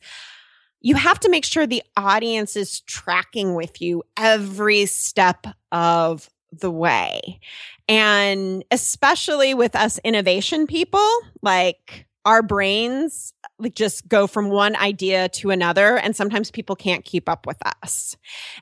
[0.82, 6.70] you have to make sure the audience is tracking with you every step of the
[6.70, 7.40] way.
[7.88, 11.08] And especially with us innovation people
[11.42, 17.06] like our brains like just go from one idea to another and sometimes people can't
[17.06, 18.18] keep up with us.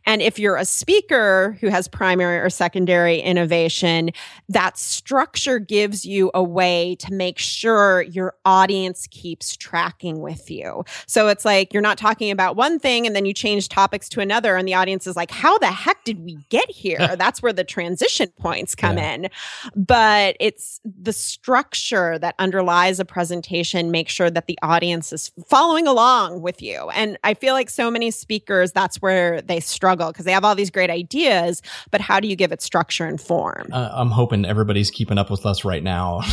[0.06, 4.12] And if you're a speaker who has primary or secondary innovation,
[4.50, 10.84] that structure gives you a way to make sure your audience keeps tracking with you.
[11.08, 14.20] So it's like you're not talking about one thing and then you change topics to
[14.20, 17.16] another and the audience is like how the heck did we get here?
[17.18, 19.14] That's where the transition points come yeah.
[19.14, 19.30] in.
[19.76, 23.53] But it's the structure that underlies a presentation
[23.92, 26.90] make sure that the audience audience is following along with you.
[26.90, 30.56] And I feel like so many speakers, that's where they struggle because they have all
[30.56, 31.62] these great ideas,
[31.92, 33.68] but how do you give it structure and form?
[33.72, 36.22] Uh, I'm hoping everybody's keeping up with us right now.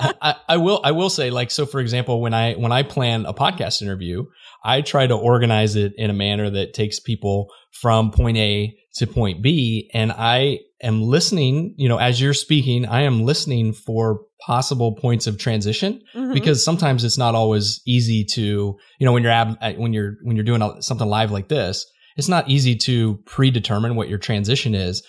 [0.00, 2.82] I, I, I will I will say like so for example when I when I
[2.82, 4.24] plan a podcast interview
[4.64, 9.06] I try to organize it in a manner that takes people from point A to
[9.06, 14.20] point B and I am listening, you know, as you're speaking, I am listening for
[14.40, 16.32] possible points of transition mm-hmm.
[16.32, 20.36] because sometimes it's not always easy to, you know, when you're ab- when you're when
[20.36, 21.86] you're doing something live like this,
[22.16, 25.02] it's not easy to predetermine what your transition is.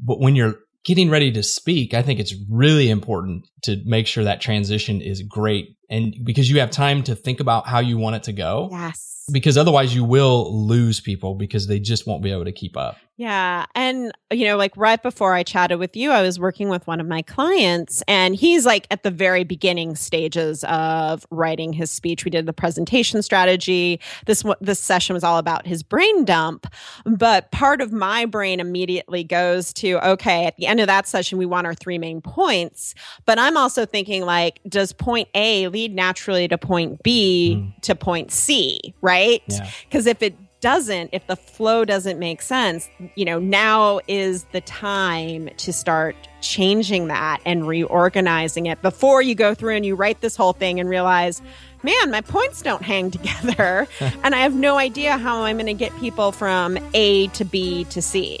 [0.00, 4.24] But when you're getting ready to speak, I think it's really important to make sure
[4.24, 8.16] that transition is great and because you have time to think about how you want
[8.16, 8.68] it to go.
[8.70, 9.13] Yes.
[9.32, 12.96] Because otherwise you will lose people because they just won't be able to keep up.
[13.16, 13.66] Yeah.
[13.76, 17.00] And, you know, like right before I chatted with you, I was working with one
[17.00, 22.24] of my clients and he's like at the very beginning stages of writing his speech.
[22.24, 24.00] We did the presentation strategy.
[24.26, 26.66] This, this session was all about his brain dump.
[27.04, 31.38] But part of my brain immediately goes to, okay, at the end of that session,
[31.38, 32.96] we want our three main points.
[33.26, 37.80] But I'm also thinking like, does point A lead naturally to point B mm.
[37.82, 39.13] to point C, right?
[39.46, 40.10] Because yeah.
[40.10, 45.50] if it doesn't, if the flow doesn't make sense, you know, now is the time
[45.58, 50.36] to start changing that and reorganizing it before you go through and you write this
[50.36, 51.42] whole thing and realize,
[51.82, 53.86] man, my points don't hang together.
[54.00, 57.84] and I have no idea how I'm going to get people from A to B
[57.90, 58.40] to C.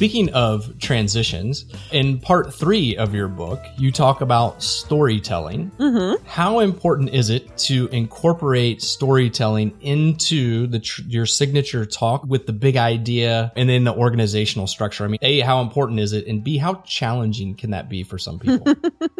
[0.00, 5.70] Speaking of transitions, in part three of your book, you talk about storytelling.
[5.72, 6.24] Mm-hmm.
[6.24, 12.54] How important is it to incorporate storytelling into the tr- your signature talk with the
[12.54, 15.04] big idea and then the organizational structure?
[15.04, 16.26] I mean, A, how important is it?
[16.26, 18.72] And B, how challenging can that be for some people?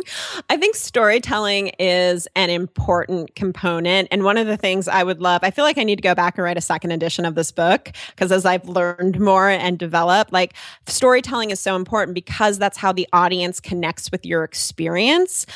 [0.48, 4.08] I think storytelling is an important component.
[4.10, 6.14] And one of the things I would love, I feel like I need to go
[6.14, 9.78] back and write a second edition of this book because as I've learned more and
[9.78, 10.54] developed, like
[10.86, 15.46] storytelling is so important because that's how the audience connects with your experience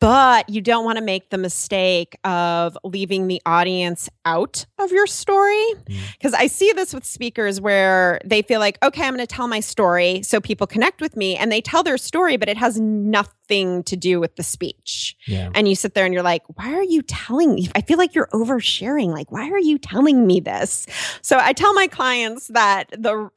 [0.00, 5.06] but you don't want to make the mistake of leaving the audience out of your
[5.06, 5.62] story.
[5.84, 6.38] Because mm.
[6.38, 9.60] I see this with speakers where they feel like, okay, I'm going to tell my
[9.60, 11.36] story so people connect with me.
[11.36, 15.16] And they tell their story, but it has nothing to do with the speech.
[15.26, 15.50] Yeah.
[15.54, 17.68] And you sit there and you're like, why are you telling me?
[17.74, 19.08] I feel like you're oversharing.
[19.08, 20.86] Like, why are you telling me this?
[21.20, 23.28] So I tell my clients that the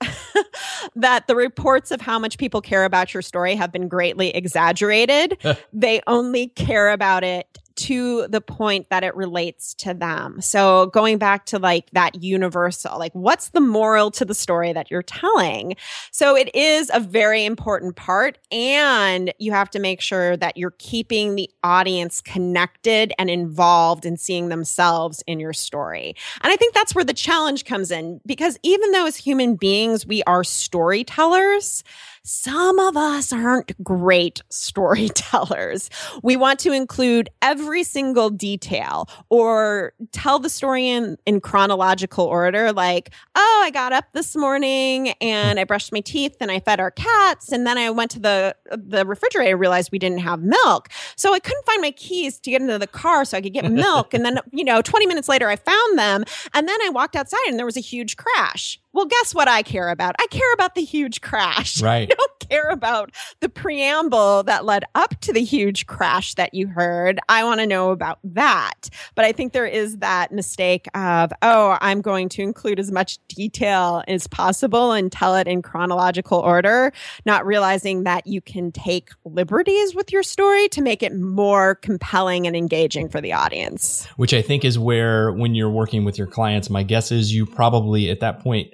[0.96, 5.38] that the reports of how much people care about your story have been greatly exaggerated.
[5.74, 10.42] they only care about it to the point that it relates to them.
[10.42, 14.92] So going back to like that universal, like what's the moral to the story that
[14.92, 15.76] you're telling?
[16.12, 20.76] So it is a very important part and you have to make sure that you're
[20.78, 26.16] keeping the audience connected and involved in seeing themselves in your story.
[26.42, 30.06] And I think that's where the challenge comes in because even though as human beings
[30.06, 31.84] we are storytellers,
[32.26, 35.90] some of us aren't great storytellers.
[36.22, 42.72] We want to include every single detail or tell the story in, in chronological order,
[42.72, 46.80] like, oh, I got up this morning and I brushed my teeth and I fed
[46.80, 47.52] our cats.
[47.52, 50.90] And then I went to the, the refrigerator, realized we didn't have milk.
[51.18, 53.70] So I couldn't find my keys to get into the car so I could get
[53.72, 54.14] milk.
[54.14, 56.24] and then, you know, 20 minutes later, I found them.
[56.54, 58.80] And then I walked outside and there was a huge crash.
[58.94, 60.16] Well, guess what I care about?
[60.20, 61.74] I care about the huge crash.
[61.84, 62.10] Right.
[62.10, 66.68] I don't care about the preamble that led up to the huge crash that you
[66.68, 67.20] heard.
[67.28, 68.90] I want to know about that.
[69.16, 73.20] But I think there is that mistake of, oh, I'm going to include as much
[73.28, 76.94] detail as possible and tell it in chronological order,
[77.26, 82.48] not realizing that you can take liberties with your story to make it more compelling
[82.48, 84.06] and engaging for the audience.
[84.16, 87.46] Which I think is where, when you're working with your clients, my guess is you
[87.46, 88.74] probably at that point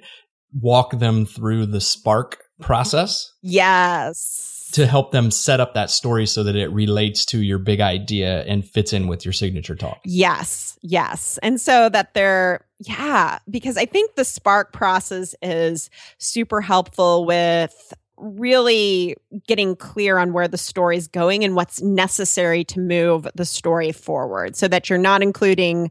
[0.52, 2.64] walk them through the spark mm-hmm.
[2.64, 4.68] process Yes.
[4.72, 8.42] to help them set up that story so that it relates to your big idea
[8.44, 10.00] and fits in with your signature talk.
[10.04, 11.38] Yes, yes.
[11.42, 17.92] And so that they're, yeah, because I think the spark process is super helpful with
[18.16, 23.44] really getting clear on where the story is going and what's necessary to move the
[23.44, 25.90] story forward so that you're not including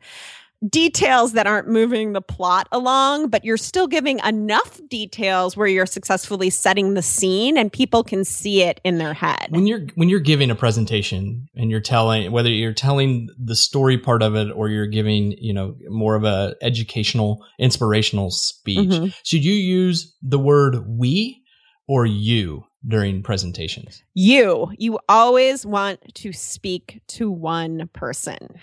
[0.68, 5.86] details that aren't moving the plot along, but you're still giving enough details where you're
[5.86, 9.48] successfully setting the scene and people can see it in their head.
[9.50, 13.98] When you're when you're giving a presentation and you're telling whether you're telling the story
[13.98, 19.14] part of it or you're giving, you know, more of a educational, inspirational speech, Mhm.
[19.24, 21.42] should you use the word we
[21.88, 24.04] or you during presentations?
[24.14, 28.56] You, you always want to speak to one person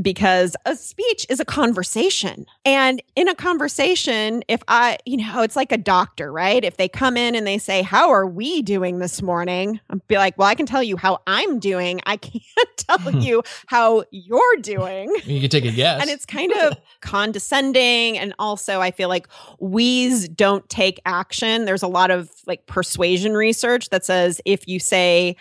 [0.00, 2.46] because a speech is a conversation.
[2.64, 6.64] And in a conversation, if I, you know, it's like a doctor, right?
[6.64, 9.80] If they come in and they say, How are we doing this morning?
[9.90, 12.00] I'll be like, Well, I can tell you how I'm doing.
[12.06, 15.14] I can't tell you how you're doing.
[15.24, 16.00] You can take a guess.
[16.00, 18.18] And it's kind of condescending.
[18.18, 19.28] And also, I feel like
[19.60, 21.64] we's don't take action.
[21.64, 25.36] There's a lot of like persuasion research that says if you say,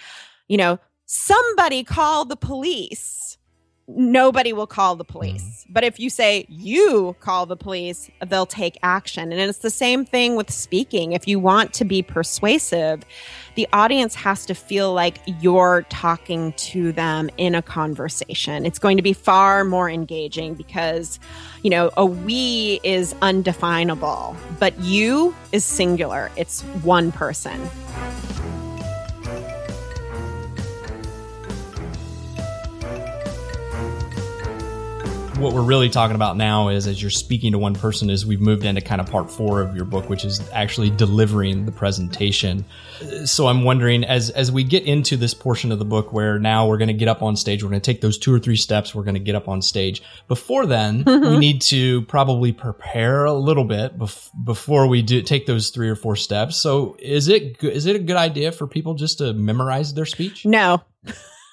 [0.48, 3.38] you know, somebody call the police,
[3.88, 5.44] nobody will call the police.
[5.44, 5.74] Mm-hmm.
[5.74, 9.32] But if you say you call the police, they'll take action.
[9.32, 11.14] And it's the same thing with speaking.
[11.14, 13.04] If you want to be persuasive,
[13.56, 18.66] the audience has to feel like you're talking to them in a conversation.
[18.66, 21.20] It's going to be far more engaging because,
[21.62, 26.32] you know, a we is undefinable, but you is singular.
[26.36, 27.70] It's one person.
[35.44, 38.40] What we're really talking about now is as you're speaking to one person is we've
[38.40, 42.64] moved into kind of part four of your book which is actually delivering the presentation.
[43.26, 46.66] So i'm wondering as as we get into this portion of the book where now
[46.66, 48.56] we're going to get up on stage we're going to take those two or three
[48.56, 50.02] steps we're going to get up on stage.
[50.30, 55.46] Before then we need to probably prepare a little bit bef- before we do take
[55.46, 56.62] those three or four steps.
[56.62, 60.06] So is it go- is it a good idea for people just to memorize their
[60.06, 60.46] speech?
[60.46, 60.84] No.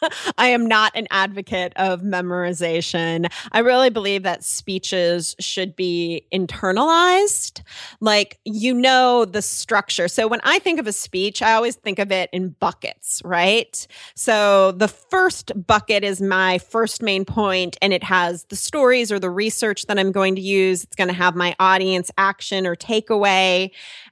[0.38, 3.30] I am not an advocate of memorization.
[3.52, 7.62] I really believe that speeches should be internalized.
[8.00, 10.08] Like, you know, the structure.
[10.08, 13.86] So when I think of a speech, I always think of it in buckets, right?
[14.14, 19.18] So the first bucket is my first main point, and it has the stories or
[19.18, 20.84] the research that I'm going to use.
[20.84, 23.70] It's going to have my audience action or takeaway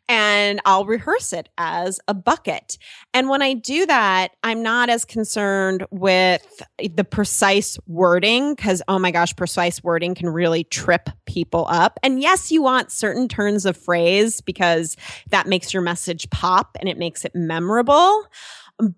[0.08, 2.78] and I'll rehearse it as a bucket.
[3.12, 8.98] And when I do that, I'm not as concerned with the precise wording because, oh
[8.98, 11.98] my gosh, precise wording can really trip people up.
[12.02, 14.96] And yes, you want certain turns of phrase because
[15.28, 18.26] that makes your message pop and it makes it memorable.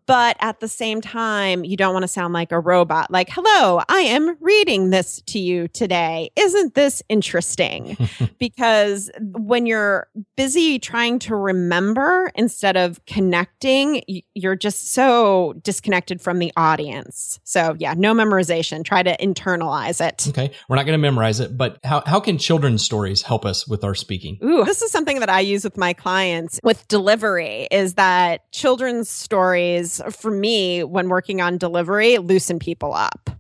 [0.06, 3.10] But at the same time, you don't want to sound like a robot.
[3.10, 6.30] Like, hello, I am reading this to you today.
[6.36, 7.96] Isn't this interesting?
[8.38, 14.02] because when you're busy trying to remember instead of connecting,
[14.34, 17.40] you're just so disconnected from the audience.
[17.44, 18.84] So, yeah, no memorization.
[18.84, 20.28] Try to internalize it.
[20.28, 23.66] okay we're not going to memorize it but how, how can children's stories help us
[23.66, 27.68] with our speaking Ooh, this is something that I use with my clients with delivery
[27.70, 29.69] is that children's stories
[30.10, 33.30] for me when working on delivery loosen people up.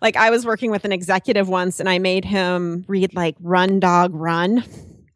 [0.00, 3.80] Like I was working with an executive once and I made him read like Run
[3.80, 4.64] Dog Run.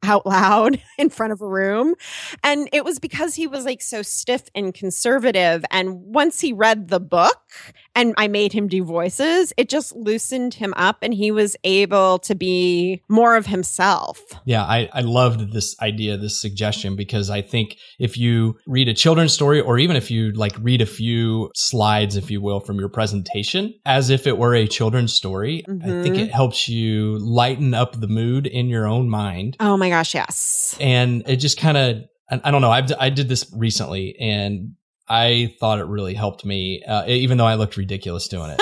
[0.03, 1.95] out loud in front of a room.
[2.43, 5.65] And it was because he was like so stiff and conservative.
[5.71, 7.53] And once he read the book
[7.95, 12.19] and I made him do voices, it just loosened him up and he was able
[12.21, 14.21] to be more of himself.
[14.45, 18.95] Yeah, I, I loved this idea, this suggestion, because I think if you read a
[18.95, 22.79] children's story or even if you like read a few slides, if you will, from
[22.79, 25.83] your presentation as if it were a children's story, mm-hmm.
[25.83, 26.25] I think mm-hmm.
[26.25, 29.57] it helps you lighten up the mood in your own mind.
[29.61, 30.77] Oh my gosh, yes.
[30.81, 31.97] And it just kind of,
[32.31, 34.75] I don't know, I've, I did this recently and
[35.11, 38.61] I thought it really helped me, uh, even though I looked ridiculous doing it.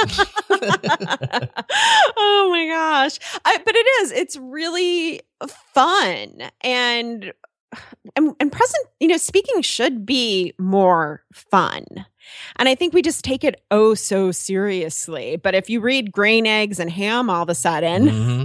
[2.17, 3.19] oh my gosh.
[3.45, 5.21] I, but it is, it's really
[5.75, 6.51] fun.
[6.63, 7.33] And,
[8.17, 11.85] and, and present, you know, speaking should be more fun.
[12.57, 15.37] And I think we just take it oh so seriously.
[15.37, 18.45] But if you read Green, Eggs, and Ham all of a sudden, mm-hmm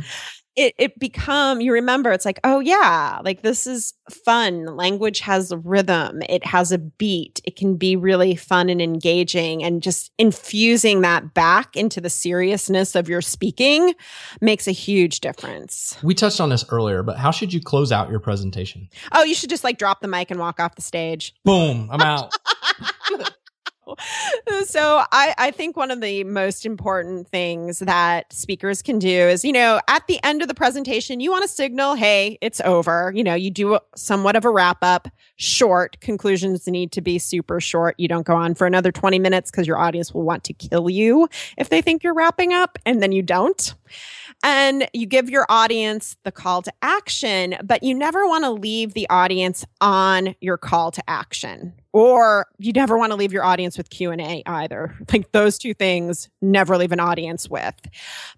[0.56, 4.66] it it become you remember it's like oh yeah like this is fun.
[4.66, 9.64] Language has a rhythm it has a beat it can be really fun and engaging
[9.64, 13.94] and just infusing that back into the seriousness of your speaking
[14.42, 15.98] makes a huge difference.
[16.04, 18.90] We touched on this earlier but how should you close out your presentation?
[19.12, 21.34] Oh you should just like drop the mic and walk off the stage.
[21.44, 22.34] Boom i'm out
[24.66, 29.44] so I, I think one of the most important things that speakers can do is,
[29.44, 33.12] you know, at the end of the presentation, you want to signal, hey, it's over.
[33.16, 36.00] You know, you do somewhat of a wrap up, short.
[36.00, 37.96] Conclusions need to be super short.
[37.98, 40.90] You don't go on for another 20 minutes because your audience will want to kill
[40.90, 41.28] you
[41.58, 43.76] if they think you're wrapping up and then you don't
[44.44, 48.94] and you give your audience the call to action but you never want to leave
[48.94, 51.74] the audience on your call to action.
[51.92, 54.96] Or you never want to leave your audience with q&a either.
[55.12, 57.76] Like those two things never leave an audience with.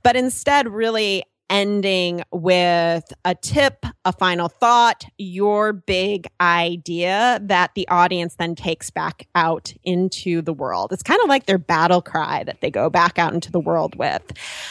[0.04, 7.88] But instead really ending with a tip, a final thought, your big idea that the
[7.88, 10.92] audience then takes back out into the world.
[10.92, 13.96] It's kind of like their battle cry that they go back out into the world
[13.96, 14.24] with.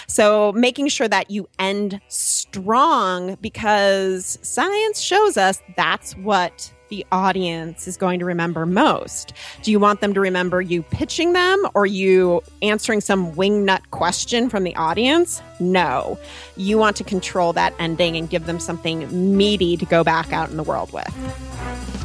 [0.07, 7.89] So making sure that you end strong because science shows us that's what the audience
[7.89, 9.33] is going to remember most?
[9.63, 14.49] Do you want them to remember you pitching them or you answering some wingnut question
[14.49, 15.43] from the audience?
[15.59, 16.17] No.
[16.57, 20.51] You want to control that ending and give them something meaty to go back out
[20.51, 22.04] in the world with.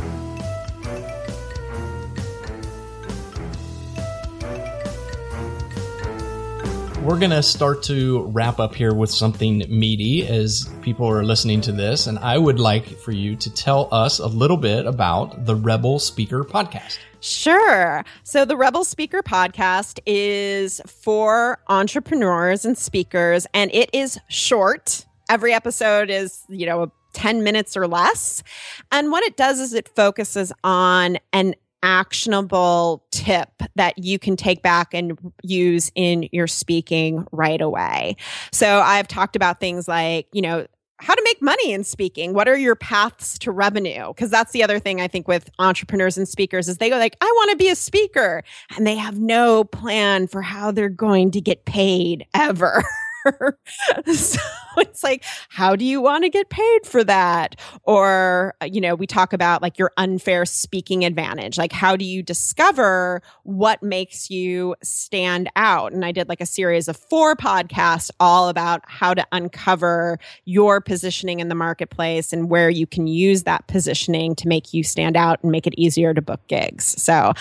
[7.04, 11.62] We're going to start to wrap up here with something meaty as people are listening
[11.62, 12.08] to this.
[12.08, 16.00] And I would like for you to tell us a little bit about the Rebel
[16.00, 16.97] Speaker podcast.
[17.22, 18.04] Sure.
[18.24, 25.06] So, the Rebel Speaker podcast is for entrepreneurs and speakers, and it is short.
[25.30, 28.43] Every episode is, you know, 10 minutes or less.
[28.91, 34.61] And what it does is it focuses on an actionable tip that you can take
[34.61, 38.15] back and use in your speaking right away.
[38.51, 40.65] So I've talked about things like, you know,
[41.01, 42.34] how to make money in speaking.
[42.34, 44.07] What are your paths to revenue?
[44.09, 47.15] Because that's the other thing I think with entrepreneurs and speakers is they go like,
[47.21, 48.43] I want to be a speaker
[48.75, 52.84] and they have no plan for how they're going to get paid ever.
[54.13, 54.39] so
[54.78, 57.55] it's like, how do you want to get paid for that?
[57.84, 61.57] Or, uh, you know, we talk about like your unfair speaking advantage.
[61.57, 65.91] Like, how do you discover what makes you stand out?
[65.91, 70.82] And I did like a series of four podcasts all about how to uncover your
[70.82, 75.17] positioning in the marketplace and where you can use that positioning to make you stand
[75.17, 77.01] out and make it easier to book gigs.
[77.01, 77.34] So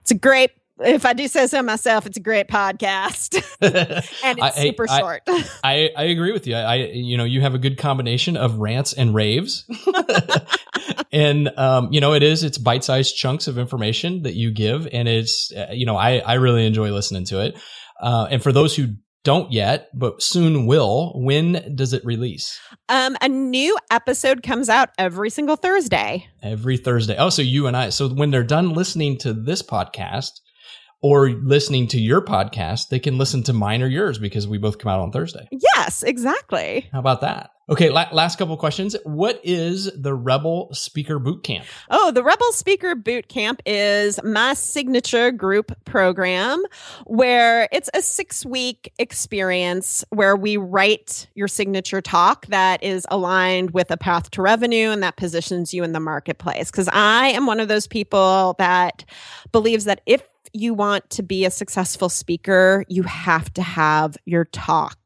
[0.00, 0.50] it's a great
[0.80, 4.98] if I do say so myself, it's a great podcast, and it's I, super I,
[5.00, 5.22] short.
[5.64, 6.54] I, I agree with you.
[6.54, 9.64] I you know you have a good combination of rants and raves,
[11.12, 14.88] and um, you know it is it's bite sized chunks of information that you give,
[14.92, 17.58] and it's uh, you know I I really enjoy listening to it.
[18.00, 18.88] Uh, and for those who
[19.24, 21.12] don't yet, but soon will.
[21.16, 22.60] When does it release?
[22.88, 26.28] Um, a new episode comes out every single Thursday.
[26.44, 27.16] Every Thursday.
[27.18, 27.88] Oh, so you and I.
[27.88, 30.30] So when they're done listening to this podcast,
[31.02, 34.78] or listening to your podcast, they can listen to mine or yours because we both
[34.78, 35.46] come out on Thursday.
[35.50, 36.88] Yes, exactly.
[36.92, 37.50] How about that?
[37.68, 38.94] Okay, la- last couple questions.
[39.02, 41.66] What is the Rebel Speaker Boot Camp?
[41.90, 46.62] Oh, the Rebel Speaker Boot Camp is my signature group program
[47.06, 53.72] where it's a six week experience where we write your signature talk that is aligned
[53.72, 56.70] with a path to revenue and that positions you in the marketplace.
[56.70, 59.04] Because I am one of those people that
[59.50, 60.22] believes that if
[60.56, 64.98] you want to be a successful speaker, you have to have your talk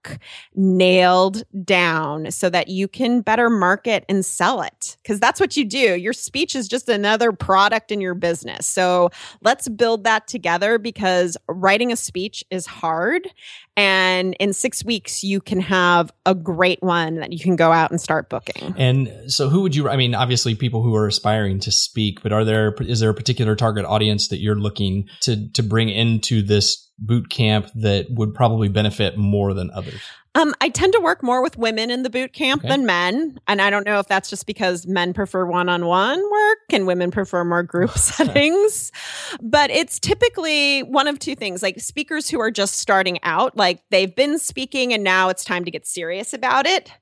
[0.55, 4.97] nailed down so that you can better market and sell it.
[5.03, 5.97] Because that's what you do.
[5.97, 8.67] Your speech is just another product in your business.
[8.67, 9.11] So
[9.43, 13.29] let's build that together because writing a speech is hard.
[13.77, 17.91] And in six weeks, you can have a great one that you can go out
[17.91, 18.75] and start booking.
[18.77, 19.89] And so, who would you?
[19.89, 23.15] I mean, obviously, people who are aspiring to speak, but are there is there a
[23.15, 28.35] particular target audience that you're looking to to bring into this boot camp that would
[28.35, 30.01] probably benefit more than others?
[30.37, 32.69] Um, I tend to work more with women in the boot camp okay.
[32.69, 33.41] than men.
[33.49, 36.87] And I don't know if that's just because men prefer one on one work and
[36.87, 38.93] women prefer more group settings.
[39.41, 43.83] But it's typically one of two things like speakers who are just starting out, like
[43.91, 46.93] they've been speaking and now it's time to get serious about it.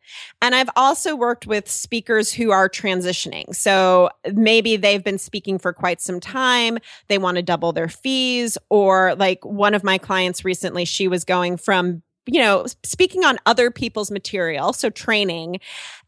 [0.41, 3.55] And I've also worked with speakers who are transitioning.
[3.55, 8.57] So maybe they've been speaking for quite some time, they want to double their fees,
[8.71, 13.39] or like one of my clients recently, she was going from you know, speaking on
[13.47, 15.61] other people's material, so training,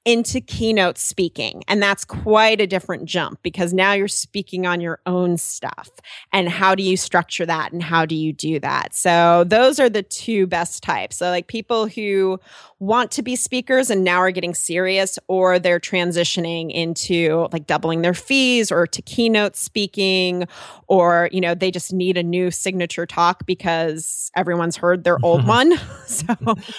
[0.06, 1.62] into keynote speaking.
[1.68, 5.90] And that's quite a different jump because now you're speaking on your own stuff.
[6.32, 7.72] And how do you structure that?
[7.72, 8.94] And how do you do that?
[8.94, 11.16] So those are the two best types.
[11.16, 12.40] So, like people who
[12.78, 18.00] want to be speakers and now are getting serious, or they're transitioning into like doubling
[18.00, 20.48] their fees or to keynote speaking,
[20.86, 25.46] or, you know, they just need a new signature talk because everyone's heard their old
[25.46, 25.76] one.
[26.06, 26.34] so,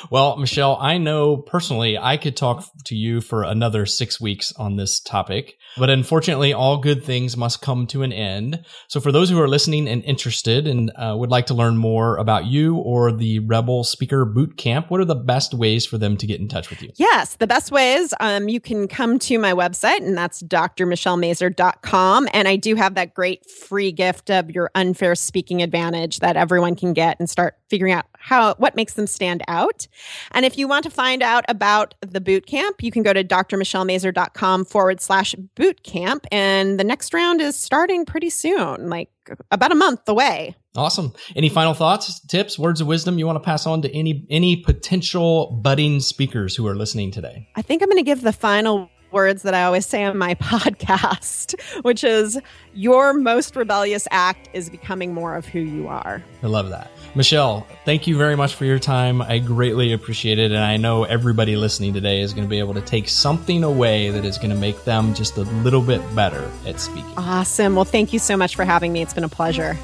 [0.09, 4.77] well, Michelle, I know personally I could talk to you for another six weeks on
[4.77, 5.57] this topic.
[5.77, 8.63] But unfortunately, all good things must come to an end.
[8.87, 12.17] So for those who are listening and interested and uh, would like to learn more
[12.17, 16.17] about you or the Rebel Speaker Boot Camp, what are the best ways for them
[16.17, 16.91] to get in touch with you?
[16.95, 22.27] Yes, the best ways, um, you can come to my website, and that's drmichellemazur.com.
[22.33, 26.75] And I do have that great free gift of your unfair speaking advantage that everyone
[26.75, 29.87] can get and start figuring out how what makes them stand out.
[30.31, 33.23] And if you want to find out about the boot camp, you can go to
[33.23, 36.25] drmichellemazur.com forward slash boot camp.
[36.31, 39.09] And the next round is starting pretty soon, like
[39.49, 40.55] about a month away.
[40.75, 41.13] Awesome.
[41.35, 44.55] Any final thoughts, tips, words of wisdom you want to pass on to any any
[44.55, 47.49] potential budding speakers who are listening today?
[47.55, 50.35] I think I'm going to give the final words that I always say on my
[50.41, 52.39] podcast, which is
[52.73, 56.23] your most rebellious act is becoming more of who you are.
[56.43, 56.91] I love that.
[57.13, 59.21] Michelle, thank you very much for your time.
[59.21, 60.51] I greatly appreciate it.
[60.51, 64.09] And I know everybody listening today is going to be able to take something away
[64.11, 67.11] that is going to make them just a little bit better at speaking.
[67.17, 67.75] Awesome.
[67.75, 69.01] Well, thank you so much for having me.
[69.01, 69.77] It's been a pleasure.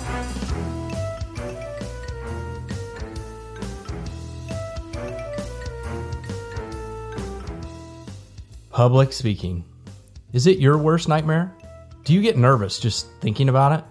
[8.78, 9.66] Public speaking.
[10.34, 11.52] Is it your worst nightmare?
[12.04, 13.84] Do you get nervous just thinking about it?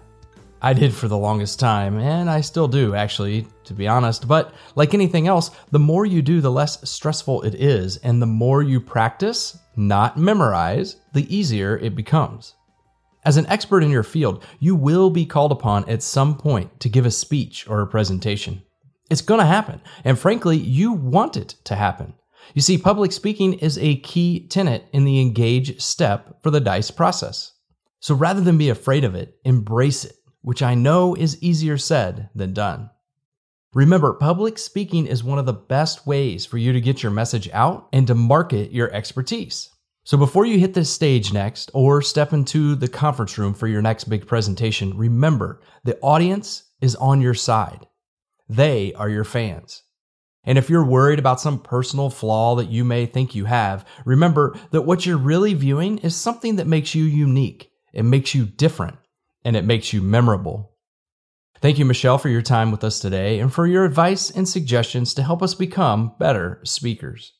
[0.61, 4.29] I did for the longest time, and I still do, actually, to be honest.
[4.29, 8.27] But like anything else, the more you do, the less stressful it is, and the
[8.27, 12.53] more you practice, not memorize, the easier it becomes.
[13.25, 16.87] As an expert in your field, you will be called upon at some point to
[16.87, 18.61] give a speech or a presentation.
[19.09, 22.13] It's going to happen, and frankly, you want it to happen.
[22.53, 26.91] You see, public speaking is a key tenet in the engage step for the DICE
[26.91, 27.53] process.
[27.99, 32.29] So rather than be afraid of it, embrace it, which I know is easier said
[32.35, 32.89] than done.
[33.73, 37.49] Remember, public speaking is one of the best ways for you to get your message
[37.51, 39.69] out and to market your expertise.
[40.03, 43.81] So before you hit the stage next or step into the conference room for your
[43.81, 47.85] next big presentation, remember the audience is on your side.
[48.47, 49.83] They are your fans.
[50.47, 54.57] And if you're worried about some personal flaw that you may think you have, remember
[54.71, 57.69] that what you're really viewing is something that makes you unique.
[57.93, 58.97] It makes you different
[59.43, 60.71] and it makes you memorable.
[61.59, 65.13] Thank you, Michelle, for your time with us today and for your advice and suggestions
[65.15, 67.33] to help us become better speakers.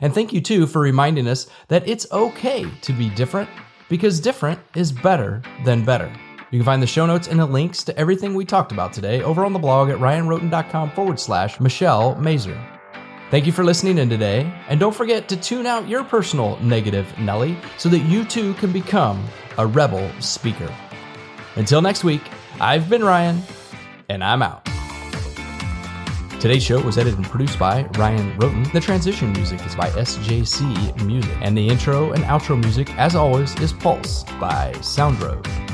[0.00, 3.50] And thank you, too, for reminding us that it's okay to be different
[3.88, 6.12] because different is better than better.
[6.54, 9.24] You can find the show notes and the links to everything we talked about today
[9.24, 12.56] over on the blog at ryanrhoten.com forward slash Michelle Mazur.
[13.32, 17.12] Thank you for listening in today, and don't forget to tune out your personal negative
[17.18, 19.26] Nelly so that you too can become
[19.58, 20.72] a rebel speaker.
[21.56, 22.22] Until next week,
[22.60, 23.42] I've been Ryan,
[24.08, 24.64] and I'm out.
[26.38, 28.70] Today's show was edited and produced by Ryan Rhoten.
[28.72, 33.58] The transition music is by SJC Music, and the intro and outro music, as always,
[33.60, 35.73] is Pulse by Soundroad.